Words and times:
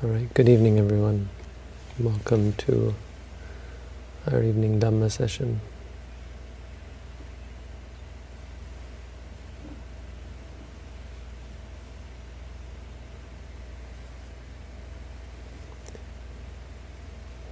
All 0.00 0.10
right, 0.10 0.32
good 0.32 0.48
evening 0.48 0.78
everyone. 0.78 1.28
Welcome 1.98 2.52
to 2.52 2.94
our 4.30 4.44
evening 4.44 4.78
Dhamma 4.78 5.10
session. 5.10 5.60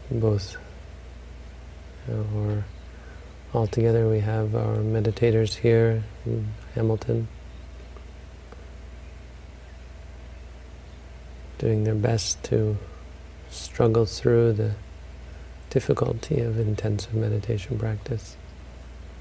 Both, 0.09 0.57
or 2.09 2.65
all 3.53 3.67
together 3.67 4.09
we 4.09 4.21
have 4.21 4.55
our 4.55 4.77
meditators 4.77 5.55
here 5.55 6.05
in 6.25 6.55
Hamilton. 6.77 7.27
Doing 11.59 11.85
their 11.85 11.95
best 11.95 12.43
to 12.45 12.77
struggle 13.51 14.07
through 14.07 14.53
the 14.53 14.73
difficulty 15.71 16.41
of 16.41 16.59
intensive 16.59 17.15
meditation 17.15 17.79
practice. 17.79 18.37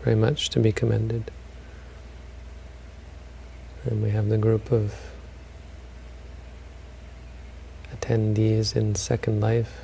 Very 0.04 0.16
much 0.16 0.50
to 0.50 0.60
be 0.60 0.72
commended. 0.72 1.32
And 3.86 4.02
we 4.02 4.10
have 4.10 4.30
the 4.30 4.38
group 4.38 4.72
of 4.72 4.94
attendees 7.94 8.76
in 8.76 8.96
Second 8.96 9.42
Life 9.42 9.82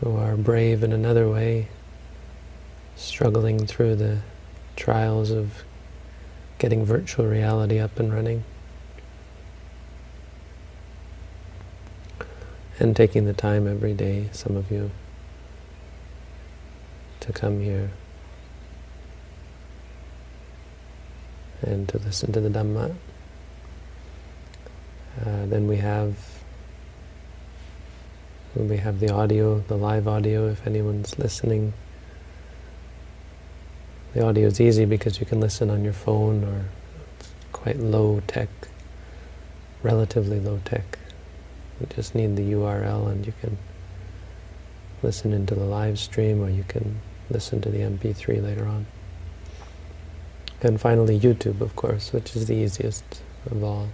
who 0.00 0.16
are 0.16 0.36
brave 0.36 0.82
in 0.82 0.92
another 0.92 1.28
way, 1.28 1.68
struggling 2.96 3.66
through 3.66 3.96
the 3.96 4.18
trials 4.76 5.30
of 5.30 5.64
getting 6.58 6.84
virtual 6.84 7.26
reality 7.26 7.78
up 7.78 7.98
and 7.98 8.12
running. 8.12 8.44
And 12.78 12.96
taking 12.96 13.24
the 13.24 13.32
time 13.32 13.66
every 13.68 13.94
day, 13.94 14.28
some 14.32 14.56
of 14.56 14.70
you, 14.70 14.90
to 17.20 17.32
come 17.32 17.60
here 17.60 17.90
and 21.62 21.88
to 21.88 21.98
listen 21.98 22.32
to 22.32 22.40
the 22.40 22.48
Dhamma. 22.48 22.94
Uh, 25.20 25.46
then 25.46 25.66
we 25.66 25.76
have 25.76 26.16
we 28.56 28.76
have 28.76 29.00
the 29.00 29.12
audio, 29.12 29.58
the 29.66 29.76
live 29.76 30.06
audio, 30.06 30.48
if 30.48 30.64
anyone's 30.64 31.18
listening. 31.18 31.72
The 34.12 34.24
audio 34.24 34.46
is 34.46 34.60
easy 34.60 34.84
because 34.84 35.18
you 35.18 35.26
can 35.26 35.40
listen 35.40 35.70
on 35.70 35.82
your 35.82 35.92
phone 35.92 36.44
or 36.44 36.66
it's 37.18 37.32
quite 37.50 37.80
low 37.80 38.22
tech, 38.28 38.48
relatively 39.82 40.38
low 40.38 40.60
tech. 40.64 40.98
You 41.80 41.86
just 41.94 42.14
need 42.14 42.36
the 42.36 42.52
URL 42.52 43.10
and 43.10 43.26
you 43.26 43.32
can 43.40 43.58
listen 45.02 45.32
into 45.32 45.54
the 45.54 45.64
live 45.64 45.98
stream 45.98 46.42
or 46.42 46.48
you 46.48 46.64
can 46.64 47.00
listen 47.30 47.60
to 47.62 47.70
the 47.70 47.78
MP3 47.78 48.42
later 48.42 48.66
on. 48.66 48.86
And 50.62 50.80
finally 50.80 51.18
YouTube, 51.18 51.60
of 51.60 51.76
course, 51.76 52.12
which 52.12 52.36
is 52.36 52.46
the 52.46 52.54
easiest 52.54 53.04
of 53.50 53.62
all. 53.62 53.88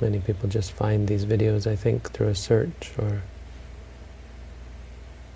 Many 0.00 0.18
people 0.18 0.48
just 0.48 0.72
find 0.72 1.06
these 1.06 1.24
videos, 1.24 1.66
I 1.66 1.76
think, 1.76 2.10
through 2.10 2.28
a 2.28 2.34
search 2.34 2.92
or 2.98 3.22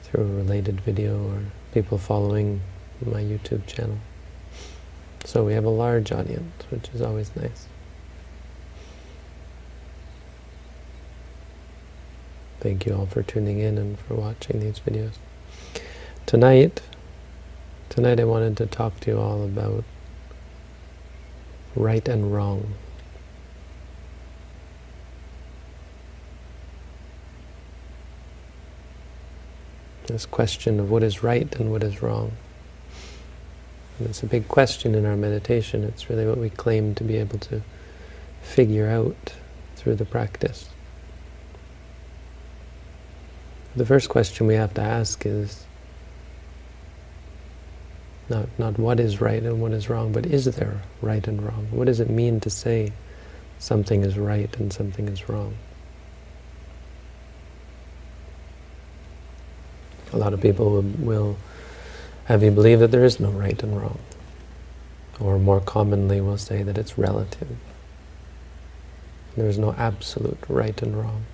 through 0.02 0.24
a 0.24 0.26
related 0.26 0.80
video 0.80 1.22
or 1.30 1.42
people 1.72 1.98
following 1.98 2.60
my 3.04 3.22
YouTube 3.22 3.66
channel. 3.66 3.98
So 5.24 5.44
we 5.44 5.52
have 5.54 5.64
a 5.64 5.70
large 5.70 6.10
audience, 6.10 6.64
which 6.70 6.88
is 6.94 7.00
always 7.00 7.34
nice. 7.36 7.66
Thank 12.60 12.86
you 12.86 12.94
all 12.94 13.06
for 13.06 13.22
tuning 13.22 13.60
in 13.60 13.78
and 13.78 13.98
for 13.98 14.14
watching 14.14 14.58
these 14.58 14.80
videos. 14.80 15.12
Tonight, 16.26 16.82
tonight 17.88 18.18
I 18.18 18.24
wanted 18.24 18.56
to 18.56 18.66
talk 18.66 18.98
to 19.00 19.12
you 19.12 19.18
all 19.18 19.44
about 19.44 19.84
right 21.76 22.06
and 22.08 22.34
wrong. 22.34 22.74
This 30.06 30.26
question 30.26 30.80
of 30.80 30.90
what 30.90 31.02
is 31.04 31.22
right 31.22 31.54
and 31.56 31.70
what 31.70 31.84
is 31.84 32.02
wrong. 32.02 32.32
And 33.98 34.08
it's 34.08 34.22
a 34.22 34.26
big 34.26 34.48
question 34.48 34.94
in 34.94 35.06
our 35.06 35.16
meditation. 35.16 35.84
It's 35.84 36.10
really 36.10 36.26
what 36.26 36.38
we 36.38 36.50
claim 36.50 36.94
to 36.96 37.04
be 37.04 37.16
able 37.16 37.38
to 37.40 37.62
figure 38.42 38.88
out 38.88 39.34
through 39.76 39.94
the 39.96 40.04
practice. 40.04 40.70
The 43.76 43.86
first 43.86 44.08
question 44.08 44.46
we 44.46 44.54
have 44.54 44.74
to 44.74 44.80
ask 44.80 45.24
is 45.24 45.64
not, 48.28 48.48
not 48.58 48.78
what 48.78 49.00
is 49.00 49.20
right 49.20 49.42
and 49.42 49.60
what 49.60 49.72
is 49.72 49.88
wrong, 49.88 50.12
but 50.12 50.26
is 50.26 50.44
there 50.44 50.82
right 51.00 51.26
and 51.26 51.42
wrong? 51.42 51.68
What 51.70 51.86
does 51.86 52.00
it 52.00 52.10
mean 52.10 52.40
to 52.40 52.50
say 52.50 52.92
something 53.58 54.02
is 54.02 54.18
right 54.18 54.54
and 54.58 54.72
something 54.72 55.08
is 55.08 55.28
wrong? 55.28 55.56
A 60.12 60.16
lot 60.16 60.32
of 60.32 60.40
people 60.40 60.70
will, 60.70 60.82
will 60.82 61.36
have 62.24 62.42
you 62.42 62.50
believe 62.50 62.80
that 62.80 62.90
there 62.90 63.04
is 63.04 63.20
no 63.20 63.30
right 63.30 63.62
and 63.62 63.80
wrong. 63.80 63.98
Or 65.20 65.38
more 65.38 65.60
commonly 65.60 66.20
will 66.20 66.38
say 66.38 66.62
that 66.62 66.78
it's 66.78 66.96
relative. 66.96 67.56
There 69.36 69.48
is 69.48 69.58
no 69.58 69.72
absolute 69.72 70.38
right 70.48 70.80
and 70.82 70.96
wrong. 70.96 71.24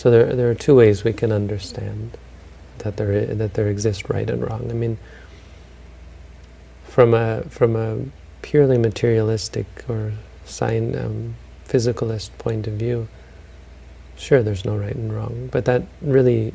So 0.00 0.10
there, 0.10 0.34
there 0.34 0.50
are 0.50 0.54
two 0.54 0.74
ways 0.74 1.04
we 1.04 1.12
can 1.12 1.30
understand 1.30 2.16
that 2.78 2.96
there, 2.96 3.26
that 3.26 3.52
there 3.52 3.68
exists 3.68 4.08
right 4.08 4.30
and 4.30 4.42
wrong. 4.42 4.70
I 4.70 4.72
mean, 4.72 4.96
from 6.84 7.12
a, 7.12 7.42
from 7.50 7.76
a 7.76 8.06
purely 8.40 8.78
materialistic 8.78 9.66
or 9.90 10.14
sign, 10.46 10.96
um, 10.96 11.34
physicalist 11.68 12.30
point 12.38 12.66
of 12.66 12.78
view, 12.78 13.08
sure, 14.16 14.42
there's 14.42 14.64
no 14.64 14.74
right 14.74 14.96
and 14.96 15.12
wrong, 15.12 15.50
but 15.52 15.66
that 15.66 15.82
really 16.00 16.54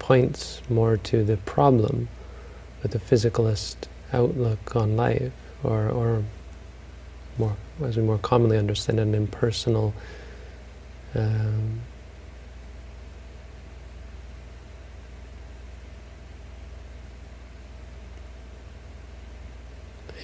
points 0.00 0.60
more 0.68 0.96
to 0.96 1.22
the 1.22 1.36
problem 1.36 2.08
with 2.82 2.90
the 2.90 2.98
physicalist 2.98 3.76
outlook 4.12 4.74
on 4.74 4.96
life, 4.96 5.30
or, 5.62 5.88
or 5.88 6.24
more, 7.38 7.56
as 7.84 7.96
we 7.96 8.02
more 8.02 8.18
commonly 8.18 8.58
understand, 8.58 8.98
an 8.98 9.14
impersonal 9.14 9.94
um, 11.14 11.82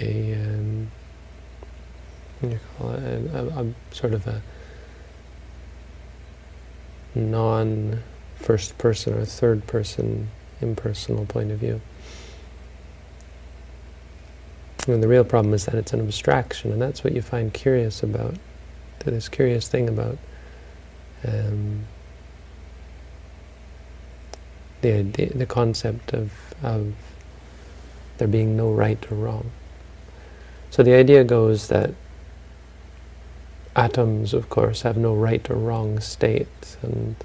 a, 0.00 0.34
um, 0.34 0.91
what 2.41 2.48
do 2.48 2.54
you 2.54 2.60
call 2.78 2.91
it, 2.92 3.03
a, 3.03 3.38
a, 3.38 3.64
a 3.64 3.94
sort 3.94 4.14
of 4.14 4.26
a 4.26 4.42
non-first 7.14 8.78
person 8.78 9.14
or 9.14 9.25
third 9.25 9.66
person 9.66 10.28
impersonal 10.60 11.26
point 11.26 11.50
of 11.50 11.59
view. 11.59 11.81
And 14.86 15.03
the 15.03 15.09
real 15.09 15.25
problem 15.25 15.53
is 15.53 15.66
that 15.66 15.75
it's 15.75 15.92
an 15.92 16.00
abstraction, 16.00 16.72
and 16.72 16.80
that's 16.80 17.04
what 17.04 17.12
you 17.12 17.20
find 17.20 17.53
curious 17.53 18.03
about, 18.03 18.34
this 19.04 19.28
curious 19.28 19.69
thing 19.69 19.88
about 19.88 20.19
um, 21.26 21.84
the, 24.80 25.03
the, 25.03 25.27
the 25.27 25.47
concept 25.47 26.12
of, 26.12 26.33
of 26.62 26.95
there 28.18 28.28
being 28.28 28.56
no 28.56 28.71
right 28.71 29.04
or 29.10 29.15
wrong. 29.15 29.50
So 30.70 30.82
the 30.82 30.94
idea 30.94 31.24
goes 31.24 31.68
that 31.68 31.94
atoms, 33.74 34.34
of 34.34 34.50
course, 34.50 34.82
have 34.82 34.97
no 34.97 35.15
right 35.15 35.48
or 35.48 35.54
wrong 35.56 36.00
state, 36.00 36.76
and 36.82 37.16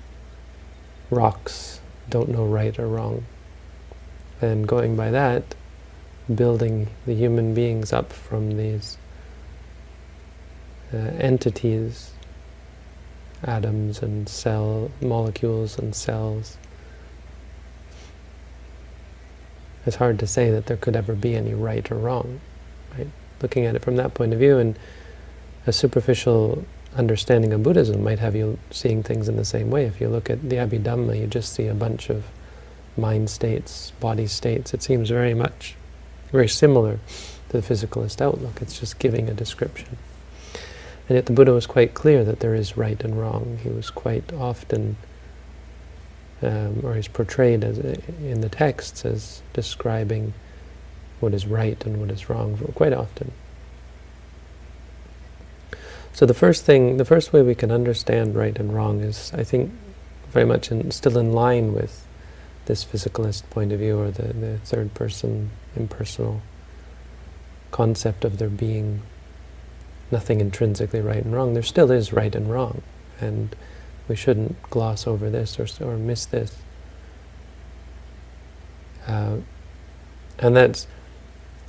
rocks 1.09 1.81
don't 2.09 2.29
know 2.29 2.45
right 2.45 2.77
or 2.77 2.87
wrong. 2.87 3.25
And 4.41 4.67
going 4.67 4.95
by 4.95 5.11
that, 5.11 5.55
building 6.33 6.89
the 7.05 7.15
human 7.15 7.53
beings 7.53 7.91
up 7.91 8.13
from 8.13 8.57
these 8.57 8.97
uh, 10.93 10.97
entities, 10.97 12.11
atoms 13.43 14.01
and 14.01 14.29
cell 14.29 14.91
molecules 15.01 15.77
and 15.77 15.95
cells, 15.95 16.57
it's 19.85 19.97
hard 19.97 20.17
to 20.19 20.27
say 20.27 20.49
that 20.51 20.67
there 20.67 20.77
could 20.77 20.95
ever 20.95 21.13
be 21.13 21.35
any 21.35 21.53
right 21.53 21.89
or 21.91 21.95
wrong, 21.95 22.39
right? 22.97 23.07
Looking 23.41 23.65
at 23.65 23.75
it 23.75 23.81
from 23.81 23.95
that 23.97 24.13
point 24.13 24.33
of 24.33 24.39
view. 24.39 24.57
And 24.57 24.77
a 25.65 25.73
superficial 25.73 26.65
understanding 26.95 27.53
of 27.53 27.63
Buddhism 27.63 28.03
might 28.03 28.19
have 28.19 28.35
you 28.35 28.59
seeing 28.71 29.03
things 29.03 29.27
in 29.27 29.35
the 29.35 29.45
same 29.45 29.69
way. 29.69 29.85
If 29.85 29.99
you 29.99 30.07
look 30.07 30.29
at 30.29 30.49
the 30.49 30.57
Abhidhamma, 30.57 31.19
you 31.19 31.27
just 31.27 31.53
see 31.53 31.67
a 31.67 31.73
bunch 31.73 32.09
of 32.09 32.25
mind 32.97 33.29
states, 33.29 33.91
body 33.99 34.27
states. 34.27 34.73
It 34.73 34.83
seems 34.83 35.09
very 35.09 35.33
much, 35.33 35.75
very 36.31 36.47
similar 36.47 36.99
to 37.49 37.61
the 37.61 37.67
physicalist 37.67 38.21
outlook. 38.21 38.61
It's 38.61 38.79
just 38.79 38.99
giving 38.99 39.29
a 39.29 39.33
description. 39.33 39.97
And 41.09 41.15
yet 41.15 41.25
the 41.25 41.33
Buddha 41.33 41.51
was 41.51 41.65
quite 41.65 41.93
clear 41.93 42.23
that 42.23 42.39
there 42.39 42.55
is 42.55 42.77
right 42.77 43.01
and 43.03 43.19
wrong. 43.19 43.59
He 43.61 43.69
was 43.69 43.89
quite 43.89 44.31
often, 44.33 44.95
um, 46.41 46.81
or 46.83 46.95
he's 46.95 47.07
portrayed 47.07 47.63
as 47.63 47.77
in 47.77 48.41
the 48.41 48.49
texts 48.49 49.03
as 49.05 49.41
describing 49.53 50.33
what 51.19 51.33
is 51.33 51.45
right 51.45 51.83
and 51.85 51.99
what 51.99 52.11
is 52.11 52.29
wrong 52.29 52.57
quite 52.75 52.93
often. 52.93 53.31
So 56.13 56.27
the 56.27 56.33
first 56.33 56.63
thing, 56.63 56.97
the 56.97 57.05
first 57.05 57.33
way 57.33 57.41
we 57.41 57.55
can 57.55 57.71
understand 57.71 58.35
right 58.35 58.57
and 58.57 58.73
wrong 58.73 59.01
is, 59.01 59.33
I 59.33 59.43
think, 59.43 59.71
very 60.29 60.45
much 60.45 60.71
in, 60.71 60.91
still 60.91 61.17
in 61.17 61.33
line 61.33 61.73
with 61.73 62.05
this 62.65 62.85
physicalist 62.85 63.49
point 63.49 63.71
of 63.71 63.79
view 63.79 63.99
or 63.99 64.11
the, 64.11 64.33
the 64.33 64.57
third 64.59 64.93
person 64.93 65.49
impersonal 65.75 66.41
concept 67.71 68.23
of 68.23 68.37
there 68.37 68.49
being 68.49 69.01
nothing 70.11 70.39
intrinsically 70.39 71.01
right 71.01 71.23
and 71.23 71.33
wrong. 71.33 71.53
There 71.53 71.63
still 71.63 71.91
is 71.91 72.13
right 72.13 72.33
and 72.35 72.49
wrong, 72.49 72.83
and 73.19 73.55
we 74.07 74.15
shouldn't 74.15 74.61
gloss 74.69 75.07
over 75.07 75.29
this 75.29 75.59
or, 75.59 75.67
or 75.83 75.97
miss 75.97 76.25
this. 76.25 76.55
Uh, 79.07 79.37
and 80.39 80.55
that's 80.55 80.87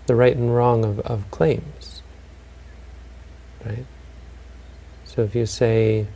the 0.06 0.15
right 0.15 0.37
and 0.37 0.55
wrong 0.55 0.85
of, 0.85 1.01
of 1.01 1.31
claims, 1.31 2.03
right? 3.65 3.87
So 5.05 5.23
if 5.23 5.35
you 5.35 5.47
say 5.47 6.06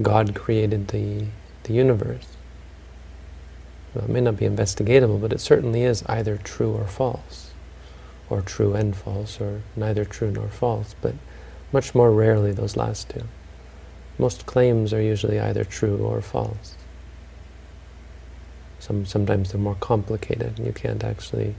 God 0.00 0.34
created 0.34 0.88
the, 0.88 1.26
the 1.64 1.72
universe, 1.72 2.26
well, 3.94 4.04
it 4.04 4.10
may 4.10 4.20
not 4.20 4.36
be 4.36 4.46
investigatable, 4.46 5.20
but 5.20 5.32
it 5.32 5.40
certainly 5.40 5.82
is 5.82 6.04
either 6.06 6.36
true 6.36 6.72
or 6.72 6.86
false, 6.86 7.50
or 8.28 8.40
true 8.40 8.74
and 8.74 8.96
false, 8.96 9.40
or 9.40 9.62
neither 9.74 10.04
true 10.04 10.30
nor 10.30 10.48
false, 10.48 10.94
but 11.00 11.14
much 11.72 11.94
more 11.94 12.12
rarely 12.12 12.52
those 12.52 12.76
last 12.76 13.08
two. 13.08 13.24
Most 14.18 14.46
claims 14.46 14.92
are 14.92 15.02
usually 15.02 15.40
either 15.40 15.64
true 15.64 15.98
or 15.98 16.20
false. 16.20 16.76
Some, 18.78 19.06
sometimes 19.06 19.52
they're 19.52 19.60
more 19.60 19.76
complicated, 19.76 20.58
and 20.58 20.66
you 20.66 20.72
can't 20.72 21.02
actually, 21.02 21.54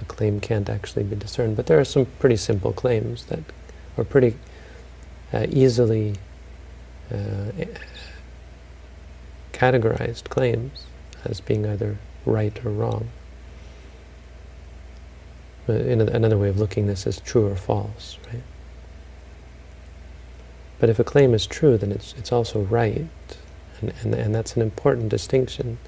a 0.00 0.04
claim 0.04 0.40
can't 0.40 0.68
actually 0.68 1.04
be 1.04 1.16
discerned. 1.16 1.56
But 1.56 1.66
there 1.66 1.78
are 1.78 1.84
some 1.84 2.06
pretty 2.18 2.36
simple 2.36 2.72
claims 2.72 3.24
that 3.26 3.40
are 3.96 4.04
pretty 4.04 4.36
uh, 5.32 5.46
easily 5.48 6.14
uh, 7.10 7.50
categorized 9.52 10.28
claims 10.28 10.84
as 11.24 11.40
being 11.40 11.66
either 11.66 11.96
right 12.24 12.64
or 12.64 12.70
wrong. 12.70 13.08
In 15.68 16.00
another 16.00 16.38
way 16.38 16.48
of 16.48 16.60
looking 16.60 16.86
this 16.86 17.06
is 17.08 17.20
true 17.20 17.46
or 17.48 17.56
false, 17.56 18.18
right? 18.32 18.42
But 20.78 20.90
if 20.90 20.98
a 20.98 21.04
claim 21.04 21.34
is 21.34 21.46
true, 21.46 21.76
then 21.76 21.90
it's 21.90 22.14
it's 22.16 22.30
also 22.30 22.60
right, 22.60 23.08
and, 23.80 23.92
and, 24.02 24.14
and 24.14 24.34
that's 24.34 24.54
an 24.54 24.62
important 24.62 25.08
distinction. 25.08 25.78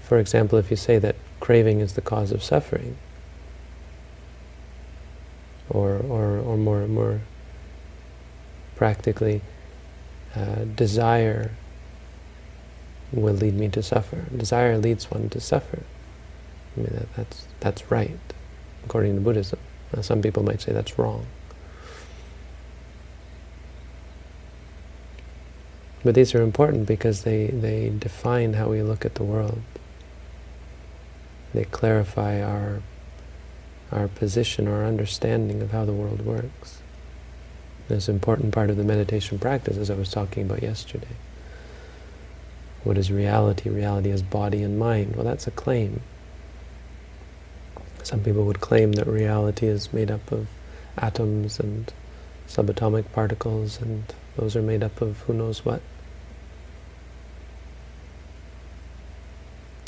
For 0.00 0.18
example, 0.18 0.58
if 0.58 0.70
you 0.70 0.76
say 0.76 0.98
that 0.98 1.14
craving 1.40 1.80
is 1.80 1.94
the 1.94 2.00
cause 2.00 2.32
of 2.32 2.42
suffering, 2.42 2.96
or, 5.68 5.96
or, 6.08 6.38
or 6.38 6.56
more, 6.56 6.86
more 6.86 7.20
practically, 8.76 9.40
uh, 10.34 10.64
desire 10.74 11.50
will 13.12 13.34
lead 13.34 13.54
me 13.54 13.68
to 13.68 13.82
suffer. 13.82 14.24
Desire 14.36 14.78
leads 14.78 15.10
one 15.10 15.28
to 15.30 15.40
suffer. 15.40 15.82
I 16.76 16.80
mean, 16.80 16.90
that, 16.92 17.14
that's, 17.14 17.46
that's 17.60 17.90
right, 17.90 18.18
according 18.84 19.14
to 19.14 19.20
Buddhism. 19.20 19.58
Now, 19.94 20.02
some 20.02 20.20
people 20.20 20.42
might 20.42 20.60
say 20.60 20.72
that's 20.72 20.98
wrong. 20.98 21.26
But 26.04 26.14
these 26.14 26.34
are 26.34 26.42
important 26.42 26.86
because 26.86 27.22
they, 27.22 27.48
they 27.48 27.90
define 27.90 28.54
how 28.54 28.68
we 28.68 28.82
look 28.82 29.04
at 29.04 29.16
the 29.16 29.24
world. 29.24 29.62
They 31.56 31.64
clarify 31.64 32.42
our, 32.42 32.82
our 33.90 34.08
position, 34.08 34.68
our 34.68 34.84
understanding 34.84 35.62
of 35.62 35.70
how 35.70 35.86
the 35.86 35.92
world 35.94 36.20
works. 36.20 36.82
This 37.88 38.10
important 38.10 38.52
part 38.52 38.68
of 38.68 38.76
the 38.76 38.84
meditation 38.84 39.38
practice, 39.38 39.78
as 39.78 39.88
I 39.90 39.94
was 39.94 40.10
talking 40.10 40.42
about 40.42 40.62
yesterday. 40.62 41.16
What 42.84 42.98
is 42.98 43.10
reality? 43.10 43.70
Reality 43.70 44.10
is 44.10 44.20
body 44.20 44.62
and 44.62 44.78
mind. 44.78 45.16
Well, 45.16 45.24
that's 45.24 45.46
a 45.46 45.50
claim. 45.50 46.02
Some 48.02 48.20
people 48.20 48.44
would 48.44 48.60
claim 48.60 48.92
that 48.92 49.06
reality 49.06 49.66
is 49.66 49.94
made 49.94 50.10
up 50.10 50.30
of 50.30 50.48
atoms 50.98 51.58
and 51.58 51.90
subatomic 52.46 53.10
particles, 53.12 53.80
and 53.80 54.04
those 54.36 54.56
are 54.56 54.62
made 54.62 54.82
up 54.82 55.00
of 55.00 55.20
who 55.20 55.32
knows 55.32 55.64
what. 55.64 55.80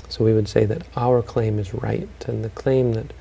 So 0.09 0.25
we 0.25 0.33
would 0.33 0.49
say 0.49 0.65
that 0.65 0.83
our 0.97 1.23
claim 1.23 1.59
is 1.59 1.75
right, 1.75 2.09
and 2.27 2.45
the 2.45 2.49
claim 2.51 2.95
that 2.95 3.13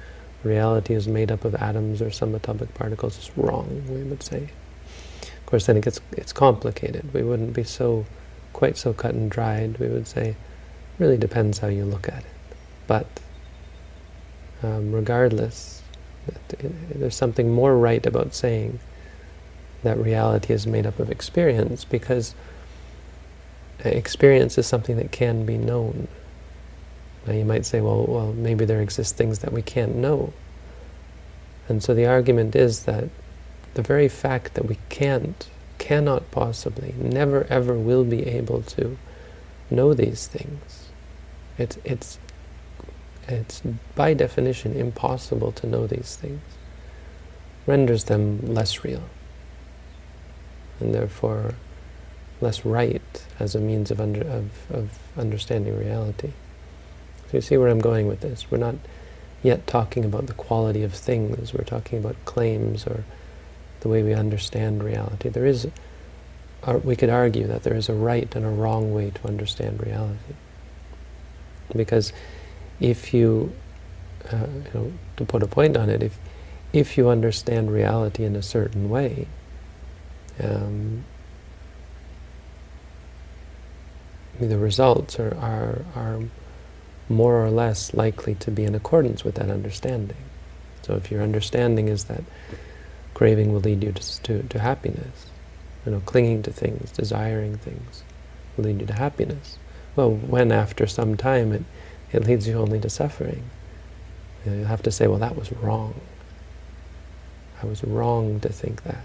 reality 0.44 0.94
is 0.94 1.08
made 1.08 1.32
up 1.32 1.44
of 1.44 1.56
atoms 1.56 2.02
or 2.02 2.08
subatomic 2.08 2.74
particles 2.74 3.18
is 3.18 3.38
wrong, 3.38 3.84
we 3.90 4.04
would 4.04 4.24
say. 4.24 4.50
Of 5.24 5.46
course, 5.46 5.66
then 5.66 5.78
it 5.78 5.84
gets 5.84 6.00
it's 6.14 6.34
complicated. 6.34 7.14
We 7.14 7.24
wouldn't 7.24 7.54
be 7.54 7.64
so 7.64 8.06
quite 8.54 8.78
so 8.78 8.94
cut 8.94 9.14
and 9.14 9.30
dried. 9.30 9.78
We 9.80 9.88
would 9.88 10.08
say, 10.08 10.36
really 11.00 11.18
depends 11.18 11.60
how 11.60 11.68
you 11.68 11.86
look 11.86 12.08
at 12.08 12.20
it. 12.20 12.58
But 12.88 13.08
um, 14.64 14.92
regardless, 14.92 15.84
there's 16.90 17.16
something 17.16 17.52
more 17.52 17.78
right 17.78 18.06
about 18.06 18.34
saying 18.34 18.80
that 19.84 19.98
reality 19.98 20.54
is 20.54 20.66
made 20.66 20.86
up 20.86 21.00
of 21.00 21.12
experience 21.12 21.86
because 21.86 22.34
experience 23.84 24.58
is 24.58 24.66
something 24.66 24.98
that 24.98 25.12
can 25.12 25.46
be 25.46 25.58
known. 25.58 26.08
Now 27.28 27.34
you 27.34 27.44
might 27.44 27.66
say, 27.66 27.82
well, 27.82 28.06
well, 28.08 28.32
maybe 28.32 28.64
there 28.64 28.82
exist 28.82 29.18
things 29.18 29.40
that 29.40 29.52
we 29.52 29.62
can't 29.62 29.96
know. 29.96 30.32
And 31.68 31.84
so 31.84 31.94
the 31.94 32.06
argument 32.06 32.56
is 32.56 32.86
that 32.86 33.10
the 33.74 33.82
very 33.82 34.08
fact 34.08 34.54
that 34.54 34.66
we 34.66 34.78
can't, 34.88 35.48
cannot 35.78 36.32
possibly, 36.32 36.96
never 36.98 37.46
ever 37.50 37.74
will 37.74 38.06
be 38.06 38.26
able 38.26 38.62
to 38.64 38.98
know 39.70 39.94
these 39.94 40.26
things, 40.28 40.88
it's, 41.58 41.78
it's, 41.84 42.18
it's 43.28 43.62
by 43.96 44.14
definition 44.14 44.74
impossible 44.74 45.52
to 45.52 45.68
know 45.68 45.86
these 45.86 46.16
things, 46.16 46.42
renders 47.66 48.06
them 48.06 48.54
less 48.54 48.86
real, 48.86 49.04
and 50.80 50.96
therefore 50.96 51.56
less 52.40 52.64
right 52.64 53.26
as 53.40 53.54
a 53.54 53.60
means 53.60 53.92
of, 53.92 54.00
under, 54.00 54.22
of, 54.22 54.52
of 54.72 55.00
understanding 55.18 55.78
reality. 55.78 56.32
So 57.30 57.38
you 57.38 57.42
see 57.42 57.58
where 57.58 57.70
I'm 57.70 57.80
going 57.80 58.08
with 58.08 58.22
this. 58.22 58.50
We're 58.50 58.58
not 58.58 58.76
yet 59.44 59.68
talking 59.68 60.06
about 60.06 60.28
the 60.28 60.34
quality 60.34 60.84
of 60.84 60.94
things. 60.94 61.54
We're 61.54 61.64
talking 61.64 62.00
about 62.00 62.16
claims 62.26 62.88
or 62.88 63.04
the 63.82 63.90
way 63.90 64.02
we 64.02 64.14
understand 64.14 64.84
reality. 64.84 65.30
There 65.30 65.46
is, 65.46 65.68
we 66.84 66.96
could 66.96 67.10
argue 67.10 67.48
that 67.48 67.64
there 67.64 67.76
is 67.76 67.90
a 67.90 67.94
right 67.94 68.34
and 68.36 68.46
a 68.46 68.50
wrong 68.50 68.94
way 68.94 69.12
to 69.12 69.28
understand 69.28 69.86
reality. 69.86 70.36
Because 71.76 72.14
if 72.80 73.14
you, 73.14 73.54
uh, 74.32 74.48
you 74.48 74.72
know, 74.74 74.94
to 75.18 75.26
put 75.26 75.44
a 75.44 75.48
point 75.48 75.76
on 75.76 75.90
it, 75.90 76.02
if 76.02 76.18
if 76.74 76.98
you 76.98 77.10
understand 77.10 77.72
reality 77.72 78.24
in 78.24 78.36
a 78.36 78.42
certain 78.42 78.90
way, 78.90 79.28
um, 80.44 81.06
the 84.40 84.58
results 84.58 85.20
are, 85.20 85.36
are, 85.36 85.86
are 85.96 86.20
more 87.10 87.44
or 87.44 87.50
less 87.50 87.94
likely 87.94 88.36
to 88.36 88.52
be 88.52 88.64
in 88.64 88.76
accordance 88.76 89.24
with 89.24 89.36
that 89.36 89.50
understanding. 89.50 90.18
So 90.82 90.96
if 90.96 91.12
your 91.12 91.22
understanding 91.22 91.88
is 91.88 92.06
that 92.06 92.24
Craving 93.18 93.52
will 93.52 93.62
lead 93.62 93.84
you 93.84 93.92
to, 93.94 94.22
to, 94.22 94.44
to 94.44 94.60
happiness. 94.60 95.26
You 95.84 95.94
know, 95.94 96.02
clinging 96.02 96.44
to 96.44 96.52
things, 96.52 96.92
desiring 96.92 97.58
things, 97.58 98.04
will 98.56 98.66
lead 98.66 98.80
you 98.80 98.86
to 98.86 98.94
happiness. 98.94 99.58
Well, 99.96 100.12
when 100.12 100.52
after 100.52 100.86
some 100.86 101.18
time 101.18 101.52
it, 101.52 101.64
it 102.12 102.26
leads 102.26 102.48
you 102.48 102.54
only 102.60 102.80
to 102.80 102.92
suffering, 102.92 103.44
you 104.46 104.52
know, 104.52 104.58
you'll 104.60 104.68
have 104.68 104.84
to 104.84 104.92
say, 104.92 105.08
well, 105.08 105.18
that 105.18 105.36
was 105.36 105.52
wrong. 105.52 106.00
I 107.64 107.66
was 107.66 107.84
wrong 107.84 108.40
to 108.42 108.50
think 108.50 108.84
that. 108.84 109.04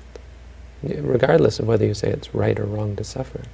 Regardless 0.83 1.59
of 1.59 1.67
whether 1.67 1.87
you 1.87 1.95
say 1.95 2.11
it's 2.11 2.35
right 2.35 2.61
or 2.61 2.67
wrong 2.67 2.97
to 2.97 3.05
suffer. 3.05 3.45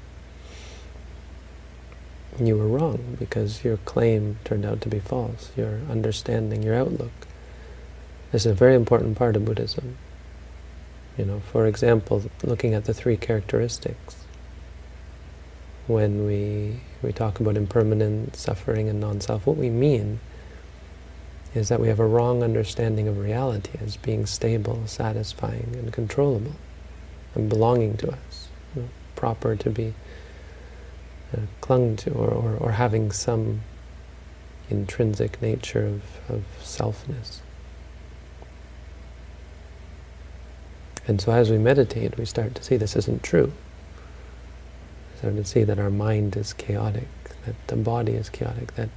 You 2.41 2.57
were 2.57 2.69
wrong 2.69 3.17
because 3.19 3.65
your 3.65 3.79
claim 3.79 4.39
turned 4.45 4.65
out 4.67 4.81
to 4.83 4.89
be 4.89 5.01
false. 5.01 5.51
Your 5.57 5.81
understanding, 5.91 6.63
your 6.63 6.75
outlook. 6.75 7.13
This 8.33 8.47
is 8.47 8.53
a 8.53 8.55
very 8.55 8.75
important 8.77 9.17
part 9.19 9.37
of 9.37 9.45
Buddhism 9.45 9.97
You 11.19 11.25
know, 11.27 11.41
for 11.41 11.67
example, 11.67 12.25
looking 12.45 12.75
at 12.75 12.85
the 12.85 12.95
three 12.95 13.17
characteristics, 13.17 14.17
when 15.89 16.27
we, 16.27 16.81
we 17.03 17.13
talk 17.13 17.41
about 17.41 17.57
impermanent 17.57 18.37
suffering 18.37 18.89
and 18.89 19.01
non-self, 19.01 19.47
what 19.47 19.57
we 19.57 19.71
mean 19.71 20.21
is 21.55 21.69
that 21.71 21.81
we 21.81 21.89
have 21.89 22.01
a 22.01 22.07
wrong 22.07 22.43
understanding 22.43 23.09
of 23.09 23.19
reality 23.19 23.79
as 23.85 23.97
being 23.97 24.27
stable, 24.27 24.87
satisfying, 24.87 25.75
and 25.79 25.93
controllable, 25.93 26.57
and 27.35 27.49
belonging 27.49 27.97
to 27.99 28.11
us, 28.11 28.49
you 28.77 28.83
know, 28.83 28.89
proper 29.17 29.57
to 29.57 29.71
be 29.71 29.95
uh, 31.37 31.41
clung 31.61 31.97
to, 31.97 32.11
or, 32.13 32.29
or, 32.31 32.57
or 32.57 32.73
having 32.73 33.13
some 33.13 33.61
intrinsic 34.71 35.41
nature 35.43 35.87
of, 35.87 36.03
of 36.29 36.45
selfness. 36.63 37.41
And 41.07 41.21
so 41.21 41.33
as 41.33 41.51
we 41.51 41.57
meditate, 41.57 42.19
we 42.19 42.27
start 42.27 42.55
to 42.57 42.63
see 42.63 42.77
this 42.77 42.95
isn't 42.95 43.23
true. 43.23 43.53
We 45.13 45.19
start 45.19 45.37
to 45.37 45.45
see 45.45 45.65
that 45.65 45.79
our 45.79 45.91
mind 45.91 46.37
is 46.37 46.53
chaotic, 46.53 47.09
that 47.47 47.55
the 47.69 47.77
body 47.77 48.13
is 48.13 48.29
chaotic, 48.29 48.75
that 48.75 48.91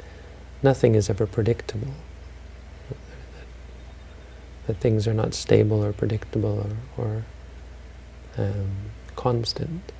nothing 0.62 0.96
is 0.96 1.10
ever 1.10 1.26
predictable, 1.26 1.94
that, 2.90 2.98
that 4.68 4.78
things 4.82 5.08
are 5.08 5.14
not 5.14 5.34
stable 5.34 5.84
or 5.84 5.94
predictable 5.94 6.68
or, 6.98 7.06
or 7.06 7.26
um, 8.38 8.72
constant. 9.16 9.94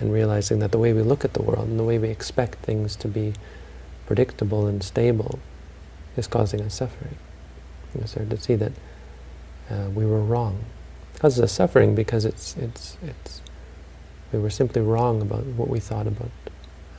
And 0.00 0.12
realizing 0.12 0.60
that 0.60 0.72
the 0.72 0.78
way 0.78 0.92
we 0.94 1.02
look 1.02 1.24
at 1.24 1.34
the 1.34 1.42
world 1.42 1.68
and 1.68 1.78
the 1.78 1.84
way 1.84 1.98
we 1.98 2.08
expect 2.08 2.60
things 2.60 2.96
to 2.96 3.08
be 3.08 3.34
predictable 4.06 4.66
and 4.66 4.82
stable 4.82 5.38
is 6.16 6.26
causing 6.26 6.62
us 6.62 6.74
suffering. 6.74 7.16
We 7.94 8.06
start 8.06 8.30
to 8.30 8.36
see 8.38 8.54
that 8.56 8.72
uh, 9.70 9.90
we 9.94 10.06
were 10.06 10.20
wrong. 10.20 10.64
It 11.14 11.20
causes 11.20 11.40
us 11.40 11.52
suffering 11.52 11.94
because 11.94 12.24
it's 12.24 12.56
it's 12.56 12.96
it's 13.02 13.42
we 14.32 14.38
were 14.38 14.50
simply 14.50 14.80
wrong 14.80 15.20
about 15.20 15.44
what 15.44 15.68
we 15.68 15.80
thought 15.80 16.06
about 16.06 16.30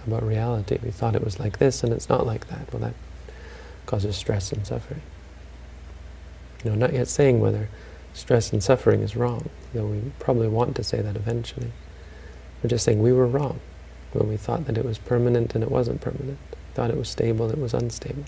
about 0.06 0.24
reality. 0.24 0.78
We 0.84 0.92
thought 0.92 1.16
it 1.16 1.24
was 1.24 1.40
like 1.40 1.60
this, 1.60 1.84
and 1.84 1.94
it's 1.94 2.10
not 2.10 2.26
like 2.26 2.48
that. 2.48 2.72
Well, 2.72 2.82
that 2.82 2.94
causes 3.86 4.16
stress 4.16 4.52
and 4.52 4.66
suffering. 4.66 5.02
You 6.64 6.72
know, 6.72 6.76
not 6.76 6.94
yet 6.94 7.08
saying 7.08 7.40
whether 7.40 7.70
stress 8.14 8.52
and 8.52 8.64
suffering 8.64 9.02
is 9.02 9.16
wrong, 9.16 9.50
though 9.74 9.86
we 9.86 10.12
probably 10.20 10.48
want 10.48 10.76
to 10.76 10.84
say 10.84 11.02
that 11.02 11.16
eventually. 11.16 11.72
We're 12.62 12.70
just 12.70 12.86
saying 12.86 13.02
we 13.02 13.14
were 13.14 13.28
wrong 13.28 13.60
when 14.14 14.30
we 14.30 14.38
thought 14.38 14.66
that 14.66 14.78
it 14.78 14.86
was 14.86 14.98
permanent 14.98 15.56
and 15.56 15.64
it 15.64 15.72
wasn't 15.72 16.02
permanent. 16.02 16.38
Thought 16.74 16.92
it 16.92 16.98
was 16.98 17.10
stable, 17.10 17.50
it 17.50 17.58
was 17.58 17.74
unstable. 17.74 18.26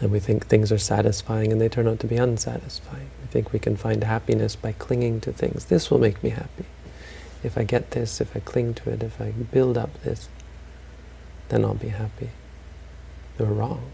And 0.00 0.10
we 0.10 0.20
think 0.20 0.46
things 0.46 0.70
are 0.70 0.78
satisfying 0.78 1.52
and 1.52 1.60
they 1.60 1.68
turn 1.68 1.88
out 1.88 2.00
to 2.00 2.06
be 2.06 2.16
unsatisfying. 2.16 3.08
We 3.22 3.28
think 3.28 3.52
we 3.52 3.58
can 3.58 3.76
find 3.76 4.04
happiness 4.04 4.54
by 4.54 4.72
clinging 4.72 5.20
to 5.22 5.32
things. 5.32 5.66
This 5.66 5.90
will 5.90 5.98
make 5.98 6.22
me 6.22 6.30
happy. 6.30 6.66
If 7.42 7.56
I 7.56 7.64
get 7.64 7.92
this, 7.92 8.20
if 8.20 8.36
I 8.36 8.40
cling 8.40 8.74
to 8.74 8.90
it, 8.90 9.02
if 9.02 9.20
I 9.20 9.30
build 9.30 9.78
up 9.78 10.02
this, 10.02 10.28
then 11.48 11.64
I'll 11.64 11.74
be 11.74 11.88
happy. 11.88 12.30
We're 13.38 13.46
wrong. 13.46 13.90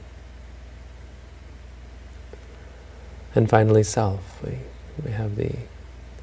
And 3.35 3.49
finally, 3.49 3.83
self. 3.83 4.43
We, 4.45 4.59
we 5.05 5.13
have 5.13 5.37
the, 5.37 5.53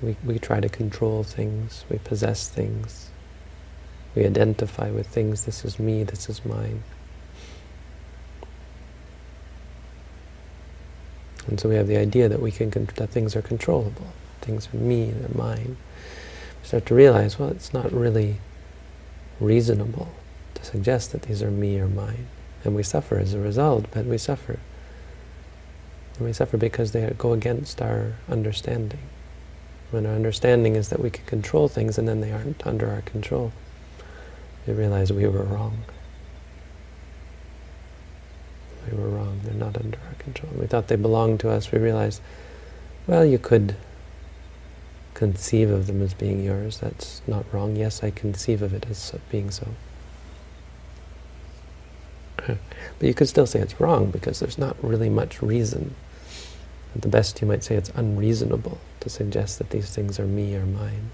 we, 0.01 0.15
we 0.25 0.39
try 0.39 0.59
to 0.59 0.69
control 0.69 1.23
things, 1.23 1.85
we 1.89 1.97
possess 1.99 2.47
things, 2.47 3.09
we 4.15 4.25
identify 4.25 4.89
with 4.89 5.07
things, 5.07 5.45
this 5.45 5.65
is 5.65 5.79
me, 5.79 6.03
this 6.03 6.29
is 6.29 6.45
mine. 6.45 6.83
And 11.47 11.59
so 11.59 11.67
we 11.67 11.75
have 11.75 11.87
the 11.87 11.97
idea 11.97 12.29
that 12.29 12.41
we 12.41 12.51
can 12.51 12.69
that 12.69 13.09
things 13.09 13.35
are 13.35 13.41
controllable, 13.41 14.07
things 14.41 14.69
are 14.73 14.77
me, 14.77 15.11
they're 15.11 15.35
mine. 15.35 15.77
We 16.61 16.67
start 16.67 16.85
to 16.87 16.95
realize, 16.95 17.39
well, 17.39 17.49
it's 17.49 17.73
not 17.73 17.91
really 17.91 18.37
reasonable 19.39 20.09
to 20.55 20.65
suggest 20.65 21.11
that 21.11 21.23
these 21.23 21.41
are 21.41 21.51
me 21.51 21.79
or 21.79 21.87
mine. 21.87 22.27
And 22.63 22.75
we 22.75 22.83
suffer 22.83 23.17
as 23.17 23.33
a 23.33 23.39
result, 23.39 23.85
but 23.91 24.05
we 24.05 24.17
suffer. 24.17 24.59
And 26.17 26.27
we 26.27 26.33
suffer 26.33 26.57
because 26.57 26.91
they 26.91 27.09
go 27.17 27.33
against 27.33 27.81
our 27.81 28.13
understanding. 28.29 28.99
When 29.91 30.05
our 30.05 30.13
understanding 30.13 30.75
is 30.75 30.89
that 30.89 30.99
we 30.99 31.09
can 31.09 31.25
control 31.25 31.67
things 31.67 31.97
and 31.97 32.07
then 32.07 32.21
they 32.21 32.31
aren't 32.31 32.65
under 32.65 32.89
our 32.89 33.01
control, 33.01 33.51
we 34.67 34.73
realize 34.73 35.11
we 35.11 35.27
were 35.27 35.43
wrong 35.43 35.79
we 38.91 38.97
were 38.97 39.09
wrong. 39.09 39.39
They're 39.43 39.53
not 39.53 39.77
under 39.77 39.97
our 40.07 40.13
control. 40.15 40.51
We 40.57 40.67
thought 40.67 40.87
they 40.87 40.95
belonged 40.95 41.39
to 41.41 41.49
us. 41.49 41.71
We 41.71 41.79
realized, 41.79 42.21
well, 43.07 43.25
you 43.25 43.37
could 43.37 43.75
conceive 45.13 45.69
of 45.69 45.87
them 45.87 46.01
as 46.01 46.13
being 46.13 46.43
yours. 46.43 46.79
That's 46.79 47.21
not 47.27 47.45
wrong. 47.53 47.75
Yes, 47.75 48.03
I 48.03 48.11
conceive 48.11 48.61
of 48.61 48.73
it 48.73 48.85
as 48.89 49.13
being 49.29 49.51
so. 49.51 49.67
but 52.47 52.57
you 53.01 53.13
could 53.13 53.27
still 53.27 53.45
say 53.45 53.59
it's 53.59 53.79
wrong 53.79 54.11
because 54.11 54.39
there's 54.39 54.57
not 54.57 54.81
really 54.83 55.09
much 55.09 55.41
reason. 55.41 55.95
At 56.95 57.01
the 57.01 57.07
best, 57.07 57.41
you 57.41 57.47
might 57.47 57.63
say 57.63 57.75
it's 57.75 57.91
unreasonable 57.95 58.79
suggest 59.09 59.57
that 59.57 59.69
these 59.71 59.89
things 59.89 60.19
are 60.19 60.25
me 60.25 60.55
or 60.55 60.65
mine. 60.65 61.11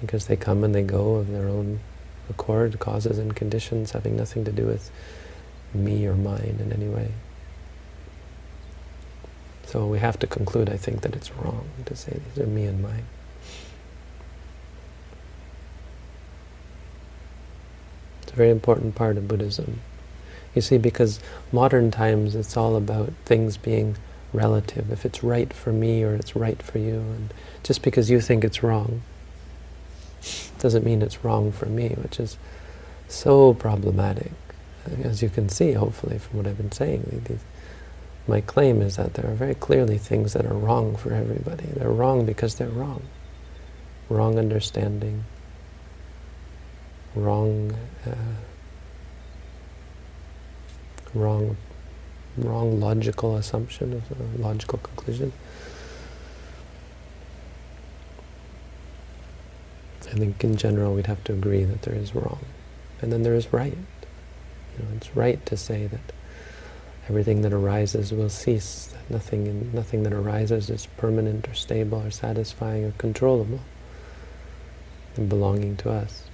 Because 0.00 0.26
they 0.26 0.36
come 0.36 0.64
and 0.64 0.74
they 0.74 0.82
go 0.82 1.16
of 1.16 1.30
their 1.30 1.48
own 1.48 1.80
accord, 2.28 2.78
causes 2.78 3.18
and 3.18 3.34
conditions 3.34 3.92
having 3.92 4.16
nothing 4.16 4.44
to 4.44 4.52
do 4.52 4.66
with 4.66 4.90
me 5.74 6.06
or 6.06 6.14
mine 6.14 6.58
in 6.60 6.72
any 6.72 6.88
way. 6.88 7.12
So 9.66 9.86
we 9.86 10.00
have 10.00 10.18
to 10.18 10.26
conclude, 10.26 10.68
I 10.68 10.76
think, 10.76 11.00
that 11.00 11.14
it's 11.16 11.30
wrong 11.32 11.66
to 11.86 11.96
say 11.96 12.20
these 12.34 12.44
are 12.44 12.46
me 12.46 12.66
and 12.66 12.82
mine. 12.82 13.04
It's 18.22 18.32
a 18.32 18.36
very 18.36 18.50
important 18.50 18.94
part 18.94 19.16
of 19.16 19.26
Buddhism. 19.26 19.80
You 20.54 20.60
see, 20.60 20.76
because 20.76 21.20
modern 21.50 21.90
times 21.90 22.34
it's 22.34 22.56
all 22.56 22.76
about 22.76 23.12
things 23.24 23.56
being 23.56 23.96
relative. 24.32 24.90
If 24.90 25.04
it's 25.04 25.22
right 25.22 25.52
for 25.52 25.72
me 25.72 26.02
or 26.02 26.14
it's 26.14 26.34
right 26.34 26.60
for 26.62 26.78
you, 26.78 26.94
and 26.94 27.34
just 27.62 27.82
because 27.82 28.10
you 28.10 28.20
think 28.20 28.44
it's 28.44 28.62
wrong, 28.62 29.02
doesn't 30.58 30.84
mean 30.84 31.02
it's 31.02 31.24
wrong 31.24 31.52
for 31.52 31.66
me, 31.66 31.90
which 31.90 32.20
is 32.20 32.36
so 33.08 33.54
problematic. 33.54 34.32
As 35.02 35.22
you 35.22 35.28
can 35.28 35.48
see, 35.48 35.72
hopefully, 35.72 36.18
from 36.18 36.38
what 36.38 36.46
I've 36.46 36.56
been 36.56 36.72
saying, 36.72 37.40
my 38.26 38.40
claim 38.40 38.80
is 38.82 38.96
that 38.96 39.14
there 39.14 39.30
are 39.30 39.34
very 39.34 39.54
clearly 39.54 39.98
things 39.98 40.32
that 40.32 40.46
are 40.46 40.54
wrong 40.54 40.96
for 40.96 41.12
everybody. 41.12 41.66
They're 41.66 41.90
wrong 41.90 42.24
because 42.24 42.54
they're 42.56 42.68
wrong. 42.68 43.02
Wrong 44.08 44.38
understanding, 44.38 45.24
wrong, 47.14 47.76
uh, 48.06 48.14
wrong, 51.14 51.56
wrong 52.36 52.80
logical 52.80 53.36
assumption 53.36 54.02
logical 54.38 54.78
conclusion. 54.78 55.32
I 60.12 60.14
think 60.16 60.44
in 60.44 60.56
general 60.56 60.94
we'd 60.94 61.06
have 61.06 61.24
to 61.24 61.32
agree 61.32 61.64
that 61.64 61.82
there 61.82 61.94
is 61.94 62.14
wrong. 62.14 62.40
And 63.00 63.10
then 63.12 63.22
there 63.22 63.34
is 63.34 63.52
right. 63.52 63.76
You 63.76 64.84
know, 64.84 64.90
it's 64.96 65.16
right 65.16 65.44
to 65.46 65.56
say 65.56 65.86
that 65.86 66.00
everything 67.08 67.42
that 67.42 67.52
arises 67.52 68.12
will 68.12 68.28
cease, 68.28 68.86
that 68.92 69.10
nothing, 69.10 69.70
nothing 69.72 70.02
that 70.02 70.12
arises 70.12 70.68
is 70.68 70.86
permanent 70.98 71.48
or 71.48 71.54
stable 71.54 72.02
or 72.02 72.10
satisfying 72.10 72.84
or 72.84 72.92
controllable 72.92 73.60
and 75.16 75.28
belonging 75.28 75.76
to 75.78 75.90
us. 75.90 76.24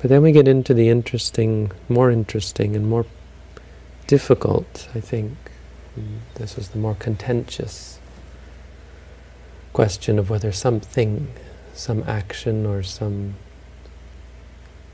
But 0.00 0.10
then 0.10 0.22
we 0.22 0.32
get 0.32 0.46
into 0.46 0.74
the 0.74 0.88
interesting, 0.88 1.72
more 1.88 2.10
interesting 2.10 2.76
and 2.76 2.86
more 2.86 3.06
difficult, 4.08 4.88
I 4.94 5.00
think. 5.00 5.36
This 6.34 6.58
is 6.58 6.70
the 6.70 6.78
more 6.78 6.96
contentious 6.96 8.00
question 9.72 10.18
of 10.18 10.30
whether 10.30 10.50
something, 10.50 11.28
some 11.74 12.02
action 12.04 12.66
or 12.66 12.82
some 12.82 13.34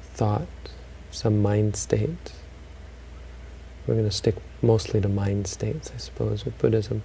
thought, 0.02 0.48
some 1.10 1.40
mind 1.40 1.76
state, 1.76 2.32
we're 3.86 3.94
going 3.94 4.08
to 4.08 4.14
stick 4.14 4.34
mostly 4.60 5.00
to 5.00 5.08
mind 5.08 5.46
states, 5.46 5.92
I 5.94 5.98
suppose, 5.98 6.44
with 6.44 6.58
Buddhism, 6.58 7.02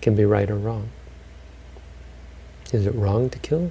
can 0.00 0.16
be 0.16 0.24
right 0.24 0.50
or 0.50 0.56
wrong. 0.56 0.90
Is 2.72 2.86
it 2.86 2.94
wrong 2.94 3.30
to 3.30 3.38
kill? 3.38 3.70